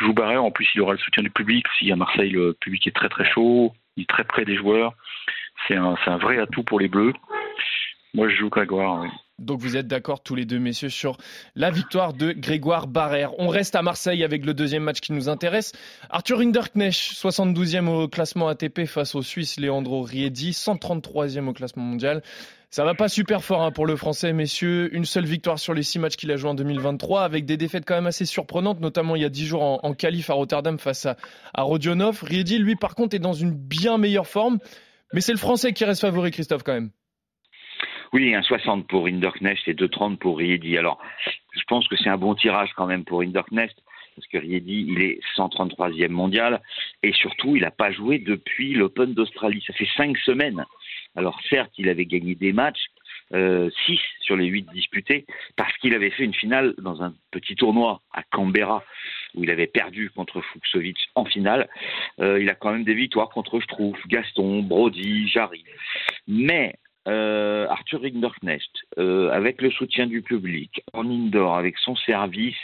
joue 0.00 0.12
Barrère. 0.12 0.44
En 0.44 0.50
plus, 0.50 0.68
il 0.74 0.80
aura 0.80 0.92
le 0.92 0.98
soutien 0.98 1.22
du 1.22 1.30
public. 1.30 1.66
Si 1.78 1.90
à 1.90 1.96
Marseille, 1.96 2.30
le 2.30 2.54
public 2.54 2.86
est 2.86 2.94
très 2.94 3.08
très 3.08 3.28
chaud, 3.30 3.72
il 3.96 4.02
est 4.02 4.08
très 4.08 4.24
près 4.24 4.44
des 4.44 4.56
joueurs. 4.56 4.92
C'est 5.66 5.76
un, 5.76 5.96
un 6.06 6.16
vrai 6.18 6.38
atout 6.38 6.62
pour 6.62 6.80
les 6.80 6.88
Bleus. 6.88 7.14
Moi, 8.14 8.28
je 8.28 8.36
joue 8.36 8.50
Grégoire. 8.50 9.04
Donc 9.38 9.60
vous 9.60 9.76
êtes 9.76 9.86
d'accord 9.86 10.22
tous 10.22 10.34
les 10.34 10.46
deux, 10.46 10.58
messieurs, 10.58 10.88
sur 10.88 11.18
la 11.54 11.70
victoire 11.70 12.14
de 12.14 12.32
Grégoire 12.32 12.86
Barrère. 12.86 13.38
On 13.38 13.48
reste 13.48 13.74
à 13.74 13.82
Marseille 13.82 14.24
avec 14.24 14.46
le 14.46 14.54
deuxième 14.54 14.82
match 14.82 15.00
qui 15.00 15.12
nous 15.12 15.28
intéresse. 15.28 15.72
Arthur 16.08 16.40
Hinderknecht, 16.40 16.96
72e 16.96 17.86
au 17.86 18.08
classement 18.08 18.48
ATP 18.48 18.86
face 18.86 19.14
au 19.14 19.20
Suisse 19.20 19.60
Leandro 19.60 20.00
Riedi, 20.00 20.52
133e 20.52 21.48
au 21.48 21.52
classement 21.52 21.82
mondial. 21.82 22.22
Ça 22.70 22.84
va 22.84 22.94
pas 22.94 23.10
super 23.10 23.44
fort 23.44 23.62
hein, 23.62 23.72
pour 23.72 23.84
le 23.84 23.94
Français, 23.94 24.32
messieurs. 24.32 24.88
Une 24.94 25.04
seule 25.04 25.26
victoire 25.26 25.58
sur 25.58 25.74
les 25.74 25.82
six 25.82 25.98
matchs 25.98 26.16
qu'il 26.16 26.32
a 26.32 26.36
joué 26.36 26.48
en 26.48 26.54
2023, 26.54 27.22
avec 27.22 27.44
des 27.44 27.58
défaites 27.58 27.84
quand 27.86 27.94
même 27.94 28.06
assez 28.06 28.24
surprenantes, 28.24 28.80
notamment 28.80 29.16
il 29.16 29.22
y 29.22 29.26
a 29.26 29.28
dix 29.28 29.46
jours 29.46 29.62
en, 29.62 29.80
en 29.82 29.92
qualif 29.92 30.30
à 30.30 30.32
Rotterdam 30.32 30.78
face 30.78 31.04
à, 31.04 31.18
à 31.52 31.60
Rodionov. 31.60 32.22
Riedi, 32.22 32.58
lui, 32.58 32.74
par 32.74 32.94
contre, 32.94 33.14
est 33.14 33.20
dans 33.20 33.34
une 33.34 33.52
bien 33.52 33.98
meilleure 33.98 34.26
forme. 34.26 34.58
Mais 35.12 35.20
c'est 35.20 35.32
le 35.32 35.38
Français 35.38 35.74
qui 35.74 35.84
reste 35.84 36.00
favori, 36.00 36.30
Christophe, 36.30 36.62
quand 36.62 36.72
même. 36.72 36.90
Oui, 38.12 38.34
un 38.34 38.42
60 38.42 38.86
pour 38.86 39.06
Hinderknecht 39.06 39.66
et 39.68 39.74
2,30 39.74 40.16
pour 40.16 40.38
Riedi. 40.38 40.76
Alors, 40.78 40.98
je 41.52 41.62
pense 41.68 41.88
que 41.88 41.96
c'est 41.96 42.08
un 42.08 42.16
bon 42.16 42.34
tirage 42.34 42.70
quand 42.76 42.86
même 42.86 43.04
pour 43.04 43.22
Hinderknecht 43.22 43.76
parce 44.16 44.26
que 44.28 44.38
Riedi, 44.38 44.86
il 44.88 45.02
est 45.02 45.20
133e 45.36 46.08
mondial, 46.08 46.62
et 47.02 47.12
surtout, 47.12 47.54
il 47.54 47.62
n'a 47.62 47.70
pas 47.70 47.92
joué 47.92 48.18
depuis 48.18 48.72
l'Open 48.72 49.12
d'Australie. 49.12 49.62
Ça 49.66 49.74
fait 49.74 49.88
cinq 49.96 50.16
semaines. 50.18 50.64
Alors 51.14 51.38
certes, 51.48 51.72
il 51.78 51.88
avait 51.88 52.06
gagné 52.06 52.34
des 52.34 52.52
matchs, 52.52 52.86
euh, 53.34 53.70
6 53.86 54.00
sur 54.20 54.36
les 54.36 54.46
8 54.46 54.70
disputés, 54.72 55.26
parce 55.56 55.76
qu'il 55.78 55.94
avait 55.94 56.10
fait 56.10 56.24
une 56.24 56.34
finale 56.34 56.74
dans 56.78 57.02
un 57.02 57.14
petit 57.30 57.56
tournoi 57.56 58.00
à 58.12 58.22
Canberra, 58.22 58.82
où 59.34 59.44
il 59.44 59.50
avait 59.50 59.66
perdu 59.66 60.10
contre 60.10 60.40
Fuxovic 60.40 60.96
en 61.14 61.26
finale. 61.26 61.68
Euh, 62.20 62.40
il 62.40 62.48
a 62.48 62.54
quand 62.54 62.72
même 62.72 62.84
des 62.84 62.94
victoires 62.94 63.28
contre 63.28 63.60
Struff, 63.60 63.98
Gaston, 64.08 64.62
Brody, 64.62 65.28
Jarry. 65.28 65.64
Mais 66.26 66.76
euh, 67.06 67.66
Arthur 67.68 68.02
Rinderknecht, 68.02 68.70
euh, 68.98 69.30
avec 69.30 69.62
le 69.62 69.70
soutien 69.70 70.06
du 70.06 70.22
public, 70.22 70.82
en 70.92 71.08
indoor, 71.08 71.56
avec 71.56 71.78
son 71.78 71.96
service, 71.96 72.56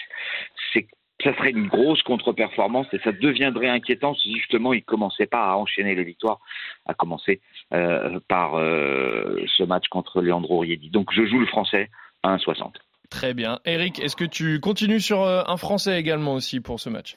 c'est 0.72 0.86
ça 1.22 1.34
serait 1.36 1.50
une 1.50 1.68
grosse 1.68 2.02
contre-performance 2.02 2.86
et 2.92 2.98
ça 3.04 3.12
deviendrait 3.12 3.68
inquiétant 3.68 4.14
si 4.14 4.34
justement 4.34 4.72
il 4.72 4.82
commençait 4.82 5.26
pas 5.26 5.52
à 5.52 5.54
enchaîner 5.54 5.94
les 5.94 6.04
victoires, 6.04 6.40
à 6.86 6.94
commencer 6.94 7.40
euh, 7.72 8.18
par 8.26 8.56
euh, 8.56 9.44
ce 9.56 9.62
match 9.62 9.86
contre 9.88 10.20
Leandro 10.20 10.58
Riedi. 10.60 10.90
Donc 10.90 11.12
je 11.12 11.24
joue 11.24 11.38
le 11.38 11.46
français 11.46 11.90
à 12.22 12.36
1,60. 12.36 12.72
Très 13.10 13.34
bien. 13.34 13.60
Eric, 13.64 14.00
est-ce 14.00 14.16
que 14.16 14.24
tu 14.24 14.58
continues 14.58 15.00
sur 15.00 15.22
euh, 15.22 15.42
un 15.46 15.56
français 15.56 16.00
également 16.00 16.34
aussi 16.34 16.60
pour 16.60 16.80
ce 16.80 16.88
match? 16.88 17.16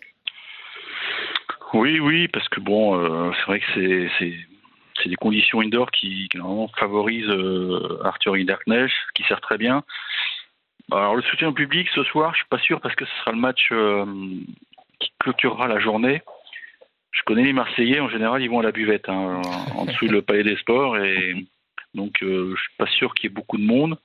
Oui, 1.73 1.99
oui, 1.99 2.27
parce 2.27 2.47
que 2.49 2.59
bon, 2.59 3.33
c'est 3.33 3.45
vrai 3.47 3.59
que 3.59 4.07
c'est 4.19 4.33
c'est 5.01 5.09
des 5.09 5.15
conditions 5.15 5.61
indoor 5.61 5.91
qui, 5.91 6.29
normalement 6.35 6.69
favorisent 6.79 7.29
euh, 7.29 7.99
Arthur 8.03 8.35
Hinderknecht, 8.35 8.93
qui 9.13 9.23
sert 9.23 9.41
très 9.41 9.57
bien. 9.57 9.83
Alors 10.91 11.15
le 11.15 11.21
soutien 11.23 11.51
public 11.51 11.87
ce 11.93 12.03
soir, 12.03 12.33
je 12.33 12.39
suis 12.39 12.47
pas 12.47 12.59
sûr 12.59 12.79
parce 12.79 12.95
que 12.95 13.05
ce 13.05 13.15
sera 13.19 13.31
le 13.31 13.39
match 13.39 13.69
euh, 13.71 14.05
qui 14.99 15.11
clôturera 15.19 15.67
la 15.67 15.79
journée. 15.79 16.21
Je 17.11 17.21
connais 17.23 17.43
les 17.43 17.53
Marseillais, 17.53 17.99
en 17.99 18.09
général, 18.09 18.41
ils 18.41 18.49
vont 18.49 18.59
à 18.59 18.63
la 18.63 18.71
buvette, 18.71 19.07
hein, 19.09 19.41
en 19.75 19.85
dessous 19.85 20.07
le 20.07 20.21
Palais 20.21 20.43
des 20.43 20.57
Sports, 20.57 20.97
et 20.97 21.33
donc 21.93 22.21
euh, 22.21 22.53
je 22.55 22.61
suis 22.61 22.75
pas 22.77 22.87
sûr 22.87 23.13
qu'il 23.13 23.29
y 23.29 23.31
ait 23.31 23.35
beaucoup 23.35 23.57
de 23.57 23.63
monde. 23.63 23.97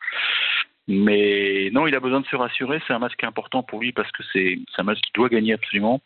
Mais 0.87 1.70
non, 1.73 1.87
il 1.87 1.94
a 1.94 2.00
besoin 2.00 2.20
de 2.20 2.26
se 2.26 2.37
rassurer. 2.37 2.80
C'est 2.87 2.92
un 2.92 2.99
match 2.99 3.14
qui 3.16 3.25
est 3.25 3.28
important 3.28 3.62
pour 3.62 3.80
lui 3.80 3.92
parce 3.92 4.11
que 4.11 4.23
c'est 4.32 4.59
un 4.78 4.82
match 4.82 5.00
qu'il 5.00 5.12
doit 5.14 5.28
gagner 5.28 5.52
absolument 5.52 6.00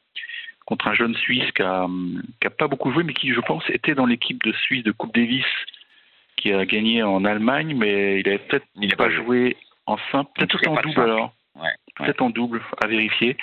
contre 0.67 0.89
un 0.89 0.95
jeune 0.95 1.15
Suisse 1.15 1.51
qui 1.53 1.63
a, 1.63 1.87
qui 2.41 2.47
a 2.47 2.51
pas 2.51 2.69
beaucoup 2.69 2.91
joué, 2.93 3.05
mais 3.05 3.15
qui, 3.15 3.33
je 3.33 3.41
pense, 3.41 3.69
était 3.71 3.95
dans 3.95 4.07
l'équipe 4.07 4.43
de 4.45 4.53
Suisse 4.53 4.85
de 4.85 4.93
Coupe 4.93 5.15
Davis 5.15 5.45
qui 6.37 6.53
a 6.53 6.65
gagné 6.65 7.03
en 7.03 7.25
Allemagne, 7.25 7.75
mais 7.77 8.21
il 8.21 8.29
avait 8.29 8.39
peut-être 8.39 8.97
pas 8.97 9.11
joué 9.11 9.57
en 9.87 9.99
simple, 10.11 10.31
peut-être 10.35 10.69
en 10.69 10.81
double 10.81 11.01
alors. 11.01 11.35
Peut-être 11.97 12.23
en 12.23 12.31
double, 12.31 12.61
à 12.83 12.89
vérifier. 12.89 13.37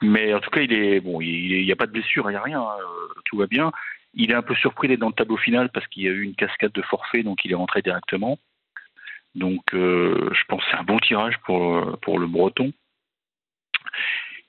Mais 0.00 0.32
en 0.32 0.38
tout 0.38 0.50
cas, 0.50 0.60
il 0.60 0.72
est 0.72 1.00
bon. 1.00 1.20
Il 1.20 1.64
n'y 1.64 1.72
a 1.72 1.76
pas 1.76 1.86
de 1.86 1.92
blessure, 1.92 2.30
il 2.30 2.34
n'y 2.34 2.38
a 2.38 2.42
rien. 2.42 2.60
Hein, 2.60 2.76
tout 3.24 3.36
va 3.36 3.46
bien. 3.46 3.72
Il 4.14 4.30
est 4.30 4.34
un 4.34 4.42
peu 4.42 4.54
surpris 4.54 4.86
d'être 4.86 5.00
dans 5.00 5.08
le 5.08 5.14
tableau 5.14 5.36
final 5.36 5.68
parce 5.70 5.86
qu'il 5.88 6.04
y 6.04 6.08
a 6.08 6.12
eu 6.12 6.22
une 6.22 6.36
cascade 6.36 6.72
de 6.72 6.82
forfait, 6.82 7.24
donc 7.24 7.44
il 7.44 7.50
est 7.50 7.56
rentré 7.56 7.82
directement. 7.82 8.38
Donc, 9.34 9.74
euh, 9.74 10.30
je 10.32 10.44
pense 10.46 10.64
que 10.64 10.70
c'est 10.70 10.76
un 10.76 10.84
bon 10.84 10.98
tirage 10.98 11.36
pour 11.44 11.98
pour 12.00 12.20
le 12.20 12.28
Breton 12.28 12.72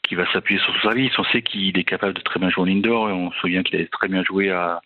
qui 0.10 0.16
va 0.16 0.30
s'appuyer 0.34 0.60
sur 0.60 0.74
son 0.74 0.82
service. 0.82 1.18
On 1.20 1.24
sait 1.26 1.44
qu'il 1.44 1.78
est 1.78 1.84
capable 1.84 2.16
de 2.16 2.22
très 2.22 2.40
bien 2.40 2.50
jouer 2.50 2.64
en 2.64 2.76
indoor. 2.76 3.10
Et 3.10 3.14
on 3.14 3.32
se 3.32 3.40
souvient 3.40 3.62
qu'il 3.62 3.80
a 3.80 3.86
très 3.86 4.08
bien 4.08 4.24
joué 4.24 4.50
à, 4.50 4.82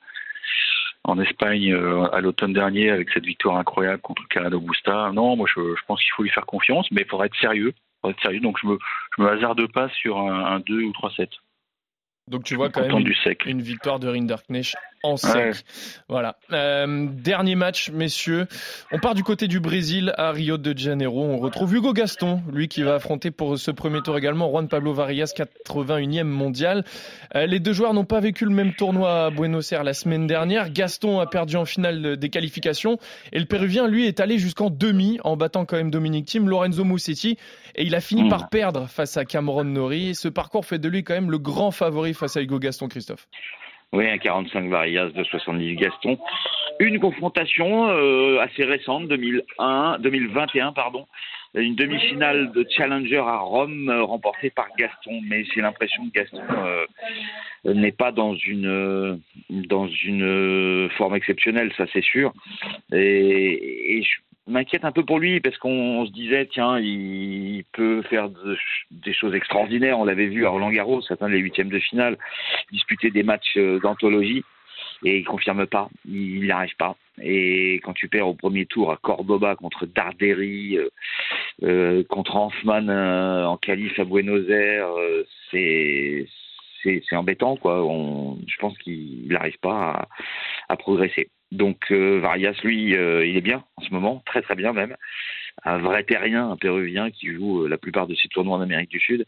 en 1.06 1.18
Espagne 1.20 1.74
euh, 1.74 2.10
à 2.12 2.20
l'automne 2.20 2.52
dernier 2.52 2.90
avec 2.90 3.10
cette 3.10 3.26
victoire 3.26 3.56
incroyable 3.56 4.02
contre 4.02 4.28
Canada 4.28 4.58
Augusta. 4.58 5.12
Non, 5.14 5.38
moi 5.38 5.48
je, 5.54 5.62
pense 5.88 6.02
qu'il 6.02 6.12
faut 6.16 6.24
lui 6.24 6.30
faire 6.30 6.46
confiance, 6.46 6.92
mais 6.92 7.02
il 7.02 7.08
faudra 7.08 7.26
être 7.26 7.40
sérieux. 7.40 7.74
être 8.06 8.22
sérieux. 8.22 8.42
Donc 8.42 8.58
je 8.62 8.68
me, 8.68 8.78
je 9.18 9.24
me 9.24 9.30
hasarde 9.30 9.66
pas 9.72 9.88
sur 9.90 10.20
un, 10.20 10.60
2 10.60 10.84
ou 10.84 10.92
3-7. 10.92 11.30
Donc 12.28 12.44
tu 12.44 12.56
vois 12.56 12.70
quand 12.70 12.82
même 12.82 13.00
une, 13.00 13.14
une, 13.46 13.62
victoire 13.62 14.00
de 14.00 14.10
Rinderknecht 14.10 14.76
en 15.04 15.18
sec. 15.18 15.66
Voilà. 16.08 16.38
Euh, 16.52 17.08
dernier 17.12 17.56
match, 17.56 17.92
messieurs. 17.92 18.48
On 18.92 19.00
part 19.00 19.16
du 19.16 19.24
côté 19.24 19.48
du 19.48 19.60
Brésil 19.60 20.14
à 20.18 20.32
Rio 20.32 20.58
de 20.58 20.78
Janeiro. 20.78 21.24
On 21.24 21.38
retrouve 21.38 21.76
Hugo 21.76 21.92
Gaston, 21.94 22.42
lui 22.52 22.70
qui 22.70 22.84
va 22.84 22.96
affronter 22.96 23.30
pour 23.30 23.60
ce 23.60 23.70
premier 23.70 24.02
tour 24.02 24.18
également 24.18 24.50
Juan 24.50 24.70
Pablo 24.70 24.94
Varillas, 24.94 25.34
81e 25.36 26.24
mondial. 26.24 26.86
Euh, 27.36 27.46
les 27.46 27.60
deux 27.60 27.74
joueurs 27.74 27.94
n'ont 27.94 28.06
pas 28.06 28.22
vécu 28.22 28.46
le 28.46 28.52
même 28.52 28.74
tournoi 28.74 29.26
à 29.26 29.30
Buenos 29.30 29.72
Aires 29.74 29.84
la 29.84 29.94
semaine 29.94 30.26
dernière. 30.26 30.70
Gaston 30.70 31.20
a 31.20 31.28
perdu 31.28 31.58
en 31.58 31.66
finale 31.66 32.16
des 32.16 32.30
qualifications 32.30 32.98
et 33.34 33.40
le 33.40 33.46
Péruvien, 33.46 33.88
lui, 33.88 34.08
est 34.08 34.22
allé 34.22 34.38
jusqu'en 34.38 34.70
demi 34.70 35.20
en 35.26 35.36
battant 35.36 35.66
quand 35.66 35.76
même 35.76 35.92
Dominique 35.92 36.26
Thiem, 36.26 36.50
Lorenzo 36.50 36.86
Musetti 36.86 37.38
et 37.76 37.84
il 37.84 37.94
a 37.94 38.02
fini 38.02 38.24
mmh. 38.24 38.30
par 38.30 38.50
perdre 38.50 38.88
face 38.88 39.18
à 39.18 39.26
Cameron 39.26 39.66
Nori. 39.66 40.16
Ce 40.16 40.30
parcours 40.30 40.66
fait 40.66 40.80
de 40.80 40.88
lui 40.88 41.04
quand 41.04 41.14
même 41.14 41.30
le 41.30 41.40
grand 41.40 41.72
favori 41.72 42.14
face 42.14 42.38
à 42.38 42.42
Hugo 42.42 42.60
Gaston, 42.60 42.88
Christophe. 42.88 43.28
Oui, 43.94 44.10
un 44.10 44.18
45 44.18 44.70
Varillas 44.70 45.10
de 45.10 45.24
70 45.24 45.76
Gaston. 45.76 46.18
Une 46.80 47.00
confrontation 47.00 47.90
euh, 47.90 48.40
assez 48.40 48.64
récente, 48.64 49.08
2001, 49.08 50.00
2021, 50.00 50.74
pardon. 50.74 51.06
Une 51.54 51.76
demi-finale 51.76 52.52
de 52.54 52.66
Challenger 52.76 53.20
à 53.20 53.38
Rome 53.38 53.90
euh, 53.90 54.04
remportée 54.04 54.50
par 54.50 54.68
Gaston. 54.80 55.22
Mais 55.28 55.46
j'ai 55.54 55.62
l'impression 55.62 56.04
que 56.08 56.12
Gaston 56.12 56.42
euh, 56.50 56.86
n'est 57.66 57.92
pas 57.92 58.12
dans 58.12 58.34
une 58.34 59.22
dans 59.52 59.88
une 59.88 60.90
forme 60.98 61.16
exceptionnelle, 61.16 61.72
ça 61.78 61.86
c'est 61.94 62.04
sûr. 62.04 62.34
Et 62.92 64.02
je 64.02 64.33
m'inquiète 64.48 64.86
un 64.86 64.92
peu 64.92 65.04
pour 65.04 65.20
lui 65.20 65.40
parce 65.40 65.58
qu'on 65.58 66.06
se 66.06 66.12
disait 66.12 66.48
tiens 66.52 66.80
il 66.80 67.64
peut 67.74 68.02
faire 68.04 68.30
des 68.92 69.14
choses 69.14 69.34
extraordinaires. 69.34 70.00
On 70.00 70.06
l'avait 70.06 70.28
vu 70.28 70.46
à 70.46 70.50
Roland 70.50 70.72
Garros 70.72 71.02
certains 71.02 71.30
les 71.30 71.40
huitièmes 71.40 71.70
de 71.70 71.80
finale 71.80 72.18
disputer 72.72 73.12
des 73.12 73.24
matchs 73.24 73.58
euh, 73.58 73.80
d'anthologie 73.80 74.44
et 75.06 75.20
il 75.20 75.26
confirme 75.26 75.66
pas. 75.66 75.90
Il 76.06 76.42
n'y 76.42 76.52
arrive 76.52 76.76
pas. 76.78 76.96
Et 77.22 77.76
quand 77.84 77.94
tu 77.94 78.08
perds 78.08 78.28
au 78.28 78.34
premier 78.34 78.66
tour 78.66 78.92
à 78.92 78.98
Cordoba 78.98 79.56
contre 79.56 79.86
Darderi 79.86 80.78
euh, 80.78 80.90
euh 81.64 82.04
contre 82.10 82.36
Hanfman 82.36 82.90
en 82.90 83.58
qualif 83.58 83.98
à 84.00 84.06
Buenos 84.06 84.50
Aires 84.50 84.90
c'est 85.52 86.28
c'est 86.84 87.16
embêtant 87.16 87.56
quoi. 87.56 87.78
Je 88.48 88.58
pense 88.58 88.78
qu'il 88.80 89.28
n'arrive 89.30 89.58
pas 89.60 90.08
à 90.68 90.76
progresser 90.76 91.30
donc 91.54 91.92
euh, 91.92 92.20
Varias, 92.20 92.54
lui, 92.64 92.96
euh, 92.96 93.26
il 93.26 93.38
est 93.38 93.42
bien 93.42 93.64
en 93.78 93.84
ce 93.84 93.92
moment, 93.92 94.24
très 94.26 94.42
très 94.42 94.56
bien 94.56 94.74
même. 94.74 94.96
Un 95.64 95.78
vrai 95.78 96.04
terrien, 96.04 96.50
un 96.50 96.58
péruvien 96.58 97.12
qui 97.12 97.32
joue 97.32 97.64
euh, 97.64 97.70
la 97.70 97.78
plupart 97.78 98.08
de 98.08 98.16
ses 98.16 98.28
tournois 98.28 98.58
en 98.58 98.62
Amérique 98.62 98.90
du 98.90 99.00
Sud. 99.00 99.26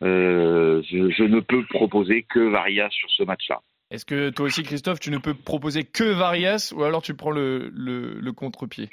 Je, 0.00 1.24
ne 1.24 1.40
peux 1.40 1.64
proposer 1.66 2.22
que 2.22 2.40
Varias 2.40 2.90
sur 2.90 3.08
ce 3.10 3.22
match-là. 3.22 3.60
Est-ce 3.90 4.04
que 4.04 4.30
toi 4.30 4.46
aussi, 4.46 4.64
Christophe, 4.64 4.98
tu 4.98 5.10
ne 5.10 5.18
peux 5.18 5.34
proposer 5.34 5.84
que 5.84 6.04
Varias 6.04 6.72
ou 6.74 6.82
alors 6.82 7.02
tu 7.02 7.14
prends 7.14 7.30
le, 7.30 7.70
le, 7.72 8.32
contre-pied? 8.32 8.90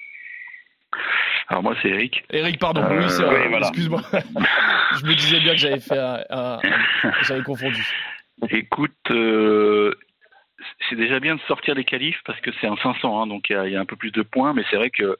Alors 1.47 1.63
moi 1.63 1.75
c'est 1.81 1.89
Eric. 1.89 2.23
Eric, 2.29 2.59
pardon. 2.59 2.83
oui, 2.89 3.05
c'est 3.09 3.23
Excuse-moi. 3.57 4.01
je 4.13 5.05
me 5.05 5.15
disais 5.15 5.39
bien 5.39 5.53
que 5.53 5.59
j'avais 5.59 5.79
fait, 5.79 5.99
j'avais 7.23 7.43
confondu. 7.43 7.85
Écoute, 8.49 9.11
c'est 10.89 10.95
déjà 10.95 11.19
bien 11.19 11.35
de 11.35 11.41
sortir 11.41 11.75
des 11.75 11.83
qualifs 11.83 12.21
parce 12.25 12.39
que 12.41 12.51
c'est 12.59 12.67
un 12.67 12.77
500, 12.77 13.21
hein, 13.21 13.27
donc 13.27 13.49
il 13.49 13.71
y, 13.71 13.75
a 13.75 13.79
un 13.79 13.85
peu 13.85 13.95
plus 13.95 14.11
de 14.11 14.21
points, 14.21 14.53
mais 14.53 14.63
c'est 14.69 14.75
vrai 14.77 14.89
que 14.89 15.17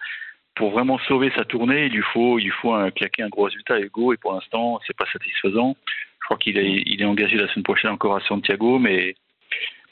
pour 0.56 0.72
vraiment 0.72 1.00
sauver 1.08 1.32
sa 1.36 1.46
tournée, 1.46 1.86
il 1.86 1.94
lui 1.94 2.04
faut, 2.14 2.40
il 2.40 2.52
faut 2.52 2.74
un, 2.74 2.92
claquer 2.92 3.24
un 3.24 3.30
gros 3.30 3.46
résultat 3.46 3.76
à 3.76 3.80
Hugo, 3.80 4.14
et 4.14 4.18
pour 4.18 4.34
l'instant, 4.34 4.80
c'est 4.86 4.96
pas 4.96 5.06
satisfaisant. 5.12 5.76
Je 6.20 6.26
crois 6.26 6.38
qu'il 6.38 6.58
est, 6.58 6.84
il 6.86 7.02
est 7.02 7.06
engagé 7.06 7.38
la 7.38 7.48
semaine 7.48 7.64
prochaine 7.64 7.92
encore 7.92 8.16
à 8.16 8.22
Santiago, 8.22 8.78
mais 8.78 9.16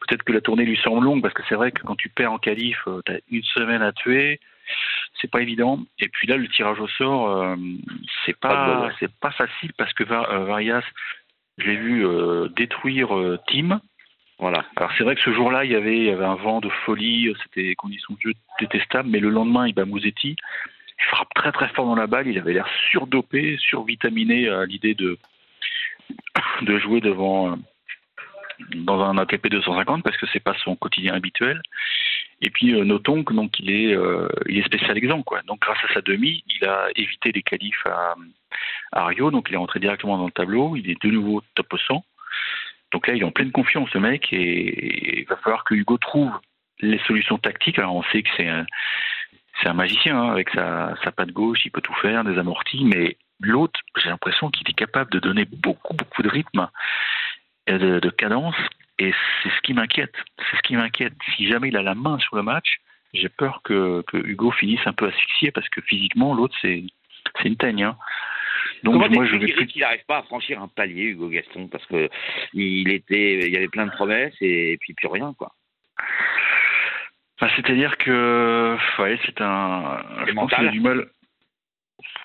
peut-être 0.01 0.23
que 0.23 0.33
la 0.33 0.41
tournée 0.41 0.65
lui 0.65 0.77
semble 0.77 1.05
longue 1.05 1.21
parce 1.21 1.33
que 1.33 1.43
c'est 1.47 1.55
vrai 1.55 1.71
que 1.71 1.81
quand 1.81 1.95
tu 1.95 2.09
perds 2.09 2.31
en 2.31 2.39
qualif, 2.39 2.77
euh, 2.87 3.01
tu 3.05 3.13
as 3.13 3.19
une 3.29 3.43
semaine 3.43 3.81
à 3.81 3.91
tuer, 3.91 4.39
c'est 5.21 5.29
pas 5.29 5.41
évident. 5.41 5.79
Et 5.99 6.09
puis 6.09 6.27
là, 6.27 6.37
le 6.37 6.47
tirage 6.47 6.79
au 6.79 6.87
sort, 6.87 7.29
euh, 7.29 7.55
c'est 8.25 8.37
pas, 8.37 8.91
c'est 8.99 9.11
pas 9.19 9.31
facile 9.31 9.73
parce 9.77 9.93
que 9.93 10.03
euh, 10.03 10.45
Varias, 10.45 10.83
je 11.57 11.65
l'ai 11.65 11.75
vu 11.75 12.05
détruire 12.55 13.09
Tim 13.47 13.81
voilà. 14.39 14.65
Alors 14.77 14.91
c'est 14.97 15.03
vrai 15.03 15.15
que 15.15 15.21
ce 15.21 15.33
jour-là, 15.33 15.65
il 15.65 15.71
y 15.71 15.75
avait, 15.75 15.97
il 15.97 16.05
y 16.05 16.09
avait 16.09 16.25
un 16.25 16.35
vent 16.35 16.61
de 16.61 16.69
folie, 16.85 17.33
c'était 17.43 17.63
des 17.63 17.75
conditions 17.75 18.13
de 18.13 18.29
jeu 18.29 18.33
détestables, 18.59 19.09
mais 19.09 19.19
le 19.19 19.29
lendemain, 19.29 19.67
il 19.67 19.73
bat 19.73 19.85
Mouzetti. 19.85 20.35
Il 20.99 21.05
frappe 21.05 21.33
très 21.35 21.51
très 21.51 21.67
fort 21.69 21.85
dans 21.85 21.95
la 21.95 22.07
balle, 22.07 22.27
il 22.27 22.37
avait 22.37 22.53
l'air 22.53 22.67
surdopé, 22.89 23.57
survitaminé 23.59 24.49
à 24.49 24.65
l'idée 24.65 24.95
de, 24.95 25.17
de 26.61 26.79
jouer 26.79 27.01
devant 27.01 27.57
dans 28.75 29.01
un 29.01 29.17
ATP 29.17 29.47
250 29.47 30.03
parce 30.03 30.17
que 30.17 30.25
c'est 30.31 30.39
pas 30.39 30.55
son 30.63 30.75
quotidien 30.75 31.13
habituel. 31.13 31.61
Et 32.41 32.49
puis 32.49 32.73
euh, 32.73 32.85
notons 32.85 33.23
que 33.23 33.33
donc 33.33 33.59
il 33.59 33.69
est 33.69 33.93
euh, 33.93 34.29
il 34.47 34.57
est 34.57 34.65
spécial 34.65 34.97
exemple 34.97 35.23
quoi. 35.23 35.41
Donc 35.43 35.59
grâce 35.59 35.83
à 35.89 35.93
sa 35.93 36.01
demi, 36.01 36.43
il 36.47 36.65
a 36.65 36.87
évité 36.95 37.31
les 37.31 37.41
qualifs 37.41 37.85
à, 37.85 38.15
à 38.93 39.05
Rio, 39.07 39.31
donc 39.31 39.47
il 39.49 39.55
est 39.55 39.57
rentré 39.57 39.79
directement 39.79 40.17
dans 40.17 40.25
le 40.25 40.31
tableau. 40.31 40.75
Il 40.75 40.89
est 40.89 41.01
de 41.03 41.11
nouveau 41.11 41.41
top 41.55 41.75
100. 41.87 42.03
Donc 42.91 43.07
là, 43.07 43.13
il 43.15 43.21
est 43.21 43.25
en 43.25 43.31
pleine 43.31 43.51
confiance, 43.51 43.89
ce 43.91 43.97
mec, 43.97 44.31
et 44.31 45.19
il 45.21 45.25
va 45.25 45.37
falloir 45.37 45.63
que 45.63 45.75
Hugo 45.75 45.97
trouve 45.97 46.31
les 46.79 46.99
solutions 46.99 47.37
tactiques. 47.37 47.77
Alors 47.77 47.95
on 47.95 48.03
sait 48.03 48.23
que 48.23 48.29
c'est 48.37 48.47
un, 48.47 49.73
magicien, 49.73 50.19
hein, 50.19 50.31
avec 50.31 50.49
sa, 50.51 50.95
patte 51.15 51.31
gauche, 51.31 51.65
il 51.65 51.71
peut 51.71 51.81
tout 51.81 51.93
faire, 51.95 52.23
des 52.23 52.37
amortis, 52.37 52.85
mais 52.85 53.17
l'autre, 53.39 53.79
j'ai 53.97 54.09
l'impression 54.09 54.49
qu'il 54.49 54.69
est 54.69 54.73
capable 54.73 55.11
de 55.11 55.19
donner 55.19 55.45
beaucoup, 55.45 55.93
beaucoup 55.93 56.23
de 56.23 56.29
rythme 56.29 56.69
et 57.67 57.77
de, 57.77 57.99
de 57.99 58.09
cadence, 58.09 58.55
et 58.97 59.13
c'est 59.41 59.49
ce 59.49 59.61
qui 59.61 59.73
m'inquiète. 59.73 60.15
C'est 60.37 60.57
ce 60.57 60.61
qui 60.61 60.75
m'inquiète. 60.75 61.13
Si 61.35 61.47
jamais 61.47 61.69
il 61.69 61.77
a 61.77 61.81
la 61.81 61.95
main 61.95 62.17
sur 62.19 62.35
le 62.35 62.43
match, 62.43 62.79
j'ai 63.13 63.29
peur 63.29 63.61
que, 63.63 64.03
Hugo 64.13 64.51
finisse 64.51 64.85
un 64.85 64.93
peu 64.93 65.07
asphyxié, 65.07 65.51
parce 65.51 65.67
que 65.69 65.81
physiquement, 65.81 66.33
l'autre, 66.33 66.55
c'est, 66.61 66.83
c'est 67.37 67.47
une 67.47 67.57
teigne. 67.57 67.83
Hein. 67.83 67.97
Donc 68.83 68.93
Comment 68.93 69.09
moi 69.09 69.25
je 69.25 69.35
vais 69.35 69.65
qu'il 69.67 69.81
n'arrive 69.81 70.05
pas 70.07 70.17
à 70.17 70.23
franchir 70.23 70.61
un 70.61 70.67
palier, 70.67 71.03
Hugo 71.03 71.29
Gaston, 71.29 71.67
parce 71.67 71.85
que 71.85 72.09
il 72.53 72.89
était, 72.91 73.39
il 73.39 73.51
y 73.51 73.57
avait 73.57 73.67
plein 73.67 73.85
de 73.85 73.91
promesses 73.91 74.35
et, 74.41 74.77
puis 74.79 74.93
plus 74.93 75.07
rien 75.07 75.33
quoi. 75.37 75.51
c'est-à-dire 77.39 77.97
que, 77.97 78.77
ouais, 78.99 79.19
c'est 79.25 79.41
un. 79.41 80.03
Je 80.27 80.33
pense 80.33 80.53
qu'il 80.53 80.67
a 80.67 80.71
du 80.71 80.81
mal. 80.81 81.07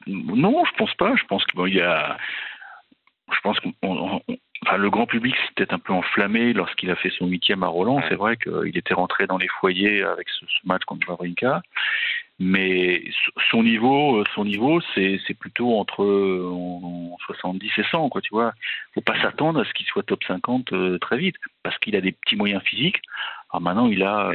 Non, 0.06 0.64
je 0.64 0.76
pense 0.76 0.94
pas. 0.94 1.14
Je 1.16 1.24
pense 1.24 1.44
qu'il 1.46 1.74
y 1.74 1.80
a. 1.80 2.16
Je 3.32 3.40
pense 3.40 3.58
qu'on 3.60 4.22
le 4.76 4.90
grand 4.90 5.06
public 5.06 5.34
s'est 5.36 5.52
peut-être 5.54 5.74
un 5.74 5.78
peu 5.78 5.92
enflammé 5.92 6.52
lorsqu'il 6.52 6.90
a 6.90 6.96
fait 6.96 7.10
son 7.10 7.26
huitième 7.26 7.62
à 7.62 7.68
Roland. 7.68 8.02
C'est 8.08 8.14
vrai 8.14 8.36
qu'il 8.36 8.76
était 8.76 8.94
rentré 8.94 9.26
dans 9.26 9.38
les 9.38 9.48
foyers 9.48 10.02
avec 10.02 10.28
ce, 10.28 10.44
match 10.64 10.84
contre 10.84 11.08
Wawrinka. 11.08 11.62
Mais 12.40 13.04
son 13.50 13.62
niveau, 13.62 14.16
euh, 14.16 14.24
son 14.34 14.44
niveau, 14.44 14.80
c'est, 14.94 15.18
plutôt 15.38 15.78
entre 15.78 16.04
70 17.26 17.70
et 17.78 17.84
100, 17.84 18.08
quoi, 18.08 18.20
tu 18.20 18.30
vois. 18.32 18.52
Faut 18.94 19.00
pas 19.00 19.20
s'attendre 19.22 19.60
à 19.60 19.64
ce 19.64 19.72
qu'il 19.72 19.86
soit 19.86 20.02
top 20.02 20.22
50 20.24 20.72
euh, 20.72 20.98
très 20.98 21.16
vite, 21.16 21.36
parce 21.62 21.78
qu'il 21.78 21.94
a 21.94 22.00
des 22.00 22.12
petits 22.12 22.36
moyens 22.36 22.62
physiques. 22.64 23.00
Alors 23.50 23.62
maintenant, 23.62 23.86
il 23.86 24.02
a, 24.02 24.32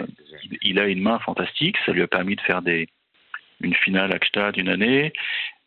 il 0.62 0.79
a 0.79 0.88
une 0.88 1.01
main 1.01 1.20
fantastique. 1.20 1.77
Ça 1.86 1.91
lui 1.91 2.01
a 2.01 2.08
permis 2.08 2.38
de 2.38 2.41
faire 2.41 2.62
des, 2.62 2.88
une 3.62 3.75
finale 3.75 4.13
à 4.13 4.18
Gstad 4.18 4.58
une 4.58 4.70
année. 4.70 5.12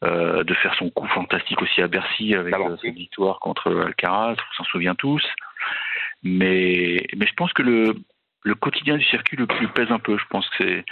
Euh, 0.04 0.42
de 0.42 0.52
faire 0.54 0.74
son 0.74 0.90
coup 0.90 1.06
fantastique 1.06 1.62
aussi 1.62 1.80
à 1.80 1.86
Bercy 1.86 2.34
avec 2.34 2.52
euh, 2.54 2.76
sa 2.82 2.90
victoire 2.90 3.38
contre 3.38 3.72
Alcaraz, 3.72 4.32
on 4.32 4.54
s'en 4.56 4.64
souvient 4.64 4.96
tous. 4.96 5.24
Mais, 6.24 7.06
mais 7.16 7.24
je 7.24 7.34
pense 7.34 7.52
que 7.52 7.62
le, 7.62 7.94
le 8.42 8.54
quotidien 8.56 8.96
du 8.96 9.04
circuit 9.04 9.36
le 9.36 9.46
plus 9.46 9.68
pèse 9.68 9.92
un 9.92 10.00
peu. 10.00 10.18
Je 10.18 10.24
pense 10.28 10.48
que 10.48 10.56
c'est, 10.58 10.84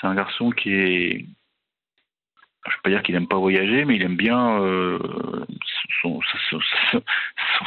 c'est 0.00 0.06
un 0.06 0.14
garçon 0.14 0.50
qui 0.50 0.72
est. 0.72 1.26
Je 2.66 2.72
ne 2.72 2.76
vais 2.76 2.82
pas 2.82 2.90
dire 2.90 3.02
qu'il 3.02 3.14
n'aime 3.14 3.28
pas 3.28 3.38
voyager, 3.38 3.84
mais 3.84 3.96
il 3.96 4.02
aime 4.02 4.16
bien 4.16 4.60
euh, 4.60 4.98
son, 6.02 6.20
son, 6.50 6.60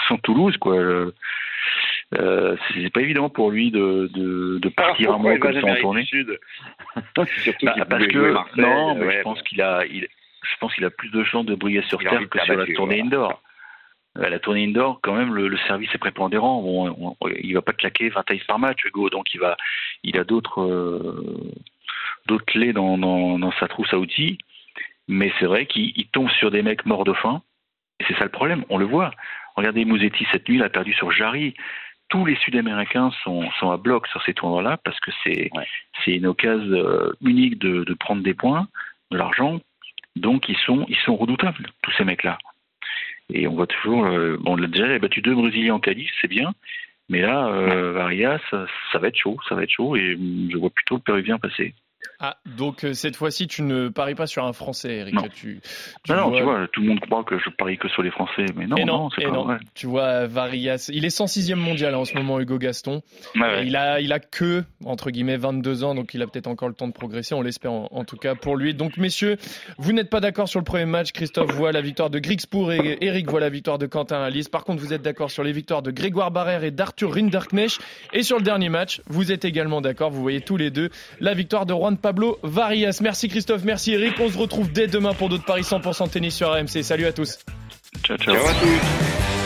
son, 0.07 0.17
Toulouse, 0.17 0.57
quoi. 0.57 0.75
Euh, 0.75 2.57
c'est 2.73 2.91
pas 2.91 3.01
évident 3.01 3.29
pour 3.29 3.51
lui 3.51 3.71
de, 3.71 4.09
de, 4.13 4.59
de 4.59 4.69
partir 4.69 5.13
un 5.13 5.17
mois 5.17 5.37
comme 5.37 5.59
ça 5.59 5.71
en 5.71 5.75
tournée. 5.75 6.05
bah, 6.93 7.05
parce 7.15 7.31
que 8.07 8.61
non, 8.61 8.95
mais 8.95 9.17
je 9.17 9.21
pense 9.21 9.41
qu'il 9.43 9.61
a, 9.61 9.85
il, 9.85 10.07
je 10.43 10.57
pense 10.59 10.73
qu'il 10.73 10.85
a 10.85 10.89
plus 10.89 11.09
de 11.09 11.23
chances 11.23 11.45
de 11.45 11.55
briller 11.55 11.83
sur 11.83 11.99
terre 11.99 12.27
que 12.29 12.39
sur 12.43 12.55
la 12.55 12.65
tournée 12.73 13.01
indoor. 13.01 13.41
À 14.19 14.29
la 14.29 14.39
tournée 14.39 14.65
indoor, 14.65 14.99
quand 15.01 15.15
même, 15.15 15.33
le, 15.33 15.57
service 15.67 15.89
est 15.93 15.97
prépondérant. 15.97 16.61
Bon, 16.61 17.15
il 17.41 17.53
va 17.53 17.61
pas 17.61 17.71
claquer 17.71 18.09
20 18.09 18.23
tailles 18.23 18.43
par 18.45 18.59
match, 18.59 18.83
Hugo. 18.83 19.09
Donc 19.09 19.33
il 19.33 19.39
va, 19.39 19.55
il 20.03 20.17
a 20.17 20.25
d'autres, 20.25 20.61
euh, 20.61 21.53
d'autres 22.27 22.45
clés 22.45 22.73
dans, 22.73 22.97
dans, 22.97 23.39
dans, 23.39 23.51
sa 23.53 23.67
trousse 23.67 23.93
à 23.93 23.97
outils. 23.97 24.37
Mais 25.07 25.31
c'est 25.39 25.45
vrai 25.45 25.65
qu'il 25.65 26.07
tombe 26.11 26.29
sur 26.31 26.51
des 26.51 26.61
mecs 26.61 26.85
morts 26.85 27.03
de 27.03 27.13
faim. 27.13 27.41
Et 27.99 28.05
c'est 28.07 28.17
ça 28.17 28.23
le 28.23 28.29
problème. 28.29 28.63
On 28.69 28.77
le 28.77 28.85
voit. 28.85 29.11
Regardez 29.55 29.85
Mouzetti 29.85 30.25
cette 30.31 30.47
nuit, 30.47 30.57
il 30.57 30.63
a 30.63 30.69
perdu 30.69 30.93
sur 30.93 31.11
Jarry. 31.11 31.53
Tous 32.09 32.25
les 32.25 32.35
Sud-Américains 32.37 33.11
sont, 33.23 33.49
sont 33.59 33.71
à 33.71 33.77
bloc 33.77 34.07
sur 34.07 34.21
ces 34.23 34.33
tournois-là 34.33 34.77
parce 34.83 34.99
que 34.99 35.11
c'est, 35.23 35.49
une 36.07 36.25
occasion 36.25 36.71
euh, 36.71 37.13
unique 37.21 37.57
de, 37.59 37.83
de 37.83 37.93
prendre 37.93 38.21
des 38.21 38.33
points, 38.33 38.67
de 39.11 39.17
l'argent 39.17 39.59
donc 40.15 40.49
ils 40.49 40.57
sont, 40.57 40.85
ils 40.89 40.97
sont 40.97 41.15
redoutables, 41.15 41.69
tous 41.81 41.91
ces 41.97 42.03
mecs-là. 42.03 42.37
Et 43.33 43.47
on 43.47 43.55
voit 43.55 43.67
toujours, 43.67 44.05
euh, 44.05 44.37
bon, 44.39 44.57
déjà, 44.57 44.87
il 44.87 44.91
a 44.93 44.99
battu 44.99 45.21
deux 45.21 45.35
Brésiliens 45.35 45.75
en 45.75 45.79
qualif, 45.79 46.11
c'est 46.21 46.27
bien, 46.27 46.53
Mais 47.09 47.21
là, 47.21 47.47
euh, 47.47 47.93
Varias, 47.93 48.39
ça, 48.49 48.65
ça 48.91 48.99
va 48.99 49.07
être 49.07 49.17
chaud, 49.17 49.37
ça 49.47 49.55
va 49.55 49.63
être 49.63 49.71
chaud, 49.71 49.95
et 49.95 50.17
je 50.51 50.57
vois 50.57 50.69
plutôt 50.69 50.95
le 50.95 51.01
Péruvien 51.01 51.39
passer. 51.39 51.73
Ah, 52.19 52.37
donc 52.57 52.83
euh, 52.83 52.93
cette 52.93 53.15
fois-ci, 53.15 53.47
tu 53.47 53.61
ne 53.63 53.89
paries 53.89 54.15
pas 54.15 54.27
sur 54.27 54.45
un 54.45 54.53
Français, 54.53 54.97
Eric. 54.97 55.13
Non. 55.15 55.23
Tu, 55.33 55.59
Non, 56.09 56.15
non, 56.15 56.29
vois- 56.29 56.37
tu 56.37 56.43
vois, 56.43 56.67
tout 56.71 56.81
le 56.81 56.87
monde 56.87 56.99
croit 56.99 57.23
que 57.23 57.37
je 57.39 57.49
parie 57.49 57.77
que 57.77 57.87
sur 57.89 58.01
les 58.03 58.11
Français, 58.11 58.45
mais 58.55 58.67
non, 58.67 58.75
et 58.77 58.85
non, 58.85 58.97
non, 59.03 59.09
c'est 59.15 59.23
pas 59.25 59.31
non. 59.31 59.43
vrai. 59.45 59.57
Tu 59.73 59.87
vois, 59.87 60.27
Varias, 60.27 60.89
il 60.93 61.05
est 61.05 61.09
106e 61.15 61.55
mondial 61.55 61.93
hein, 61.93 61.97
en 61.99 62.05
ce 62.05 62.15
moment, 62.15 62.39
Hugo 62.39 62.57
Gaston. 62.57 63.01
Ouais. 63.35 63.65
Il 63.65 63.75
a, 63.75 63.99
il 64.01 64.13
a 64.13 64.19
que, 64.19 64.63
entre 64.85 65.09
guillemets, 65.11 65.37
22 65.37 65.83
ans, 65.83 65.95
donc 65.95 66.13
il 66.13 66.21
a 66.21 66.27
peut-être 66.27 66.47
encore 66.47 66.67
le 66.69 66.75
temps 66.75 66.87
de 66.87 66.93
progresser, 66.93 67.33
on 67.35 67.41
l'espère 67.41 67.71
en, 67.71 67.87
en 67.91 68.03
tout 68.03 68.17
cas 68.17 68.35
pour 68.35 68.55
lui. 68.57 68.73
Donc 68.73 68.97
messieurs, 68.97 69.37
vous 69.77 69.91
n'êtes 69.93 70.09
pas 70.09 70.19
d'accord 70.19 70.47
sur 70.47 70.59
le 70.59 70.65
premier 70.65 70.85
match. 70.85 71.11
Christophe 71.11 71.51
voit 71.51 71.71
la 71.71 71.81
victoire 71.81 72.09
de 72.09 72.19
Grixpour 72.19 72.71
et 72.71 72.97
Eric 73.01 73.29
voit 73.29 73.39
la 73.39 73.49
victoire 73.49 73.77
de 73.77 73.85
Quentin 73.87 74.21
Alice. 74.21 74.49
Par 74.49 74.63
contre, 74.63 74.81
vous 74.81 74.93
êtes 74.93 75.01
d'accord 75.01 75.31
sur 75.31 75.43
les 75.43 75.51
victoires 75.51 75.81
de 75.81 75.91
Grégoire 75.91 76.31
Barrère 76.31 76.63
et 76.63 76.71
d'Arthur 76.71 77.13
Rinderknecht. 77.15 77.79
Et 78.13 78.23
sur 78.23 78.37
le 78.37 78.43
dernier 78.43 78.69
match, 78.69 79.01
vous 79.07 79.31
êtes 79.31 79.45
également 79.45 79.81
d'accord, 79.81 80.11
vous 80.11 80.21
voyez 80.21 80.41
tous 80.41 80.57
les 80.57 80.69
deux, 80.71 80.89
la 81.19 81.33
victoire 81.33 81.65
de 81.65 81.73
Pablo 81.97 82.37
Varias. 82.43 82.99
Merci 83.01 83.27
Christophe, 83.27 83.63
merci 83.63 83.93
Eric. 83.93 84.19
On 84.19 84.29
se 84.29 84.37
retrouve 84.37 84.71
dès 84.71 84.87
demain 84.87 85.13
pour 85.13 85.29
d'autres 85.29 85.45
paris 85.45 85.61
100% 85.61 86.09
tennis 86.09 86.35
sur 86.35 86.51
RMC. 86.51 86.83
Salut 86.83 87.05
à 87.05 87.13
tous. 87.13 87.39
Ciao, 88.03 88.17
ciao. 88.17 88.35
Ciao 88.35 88.47
à 88.47 88.53
tous. 88.53 89.40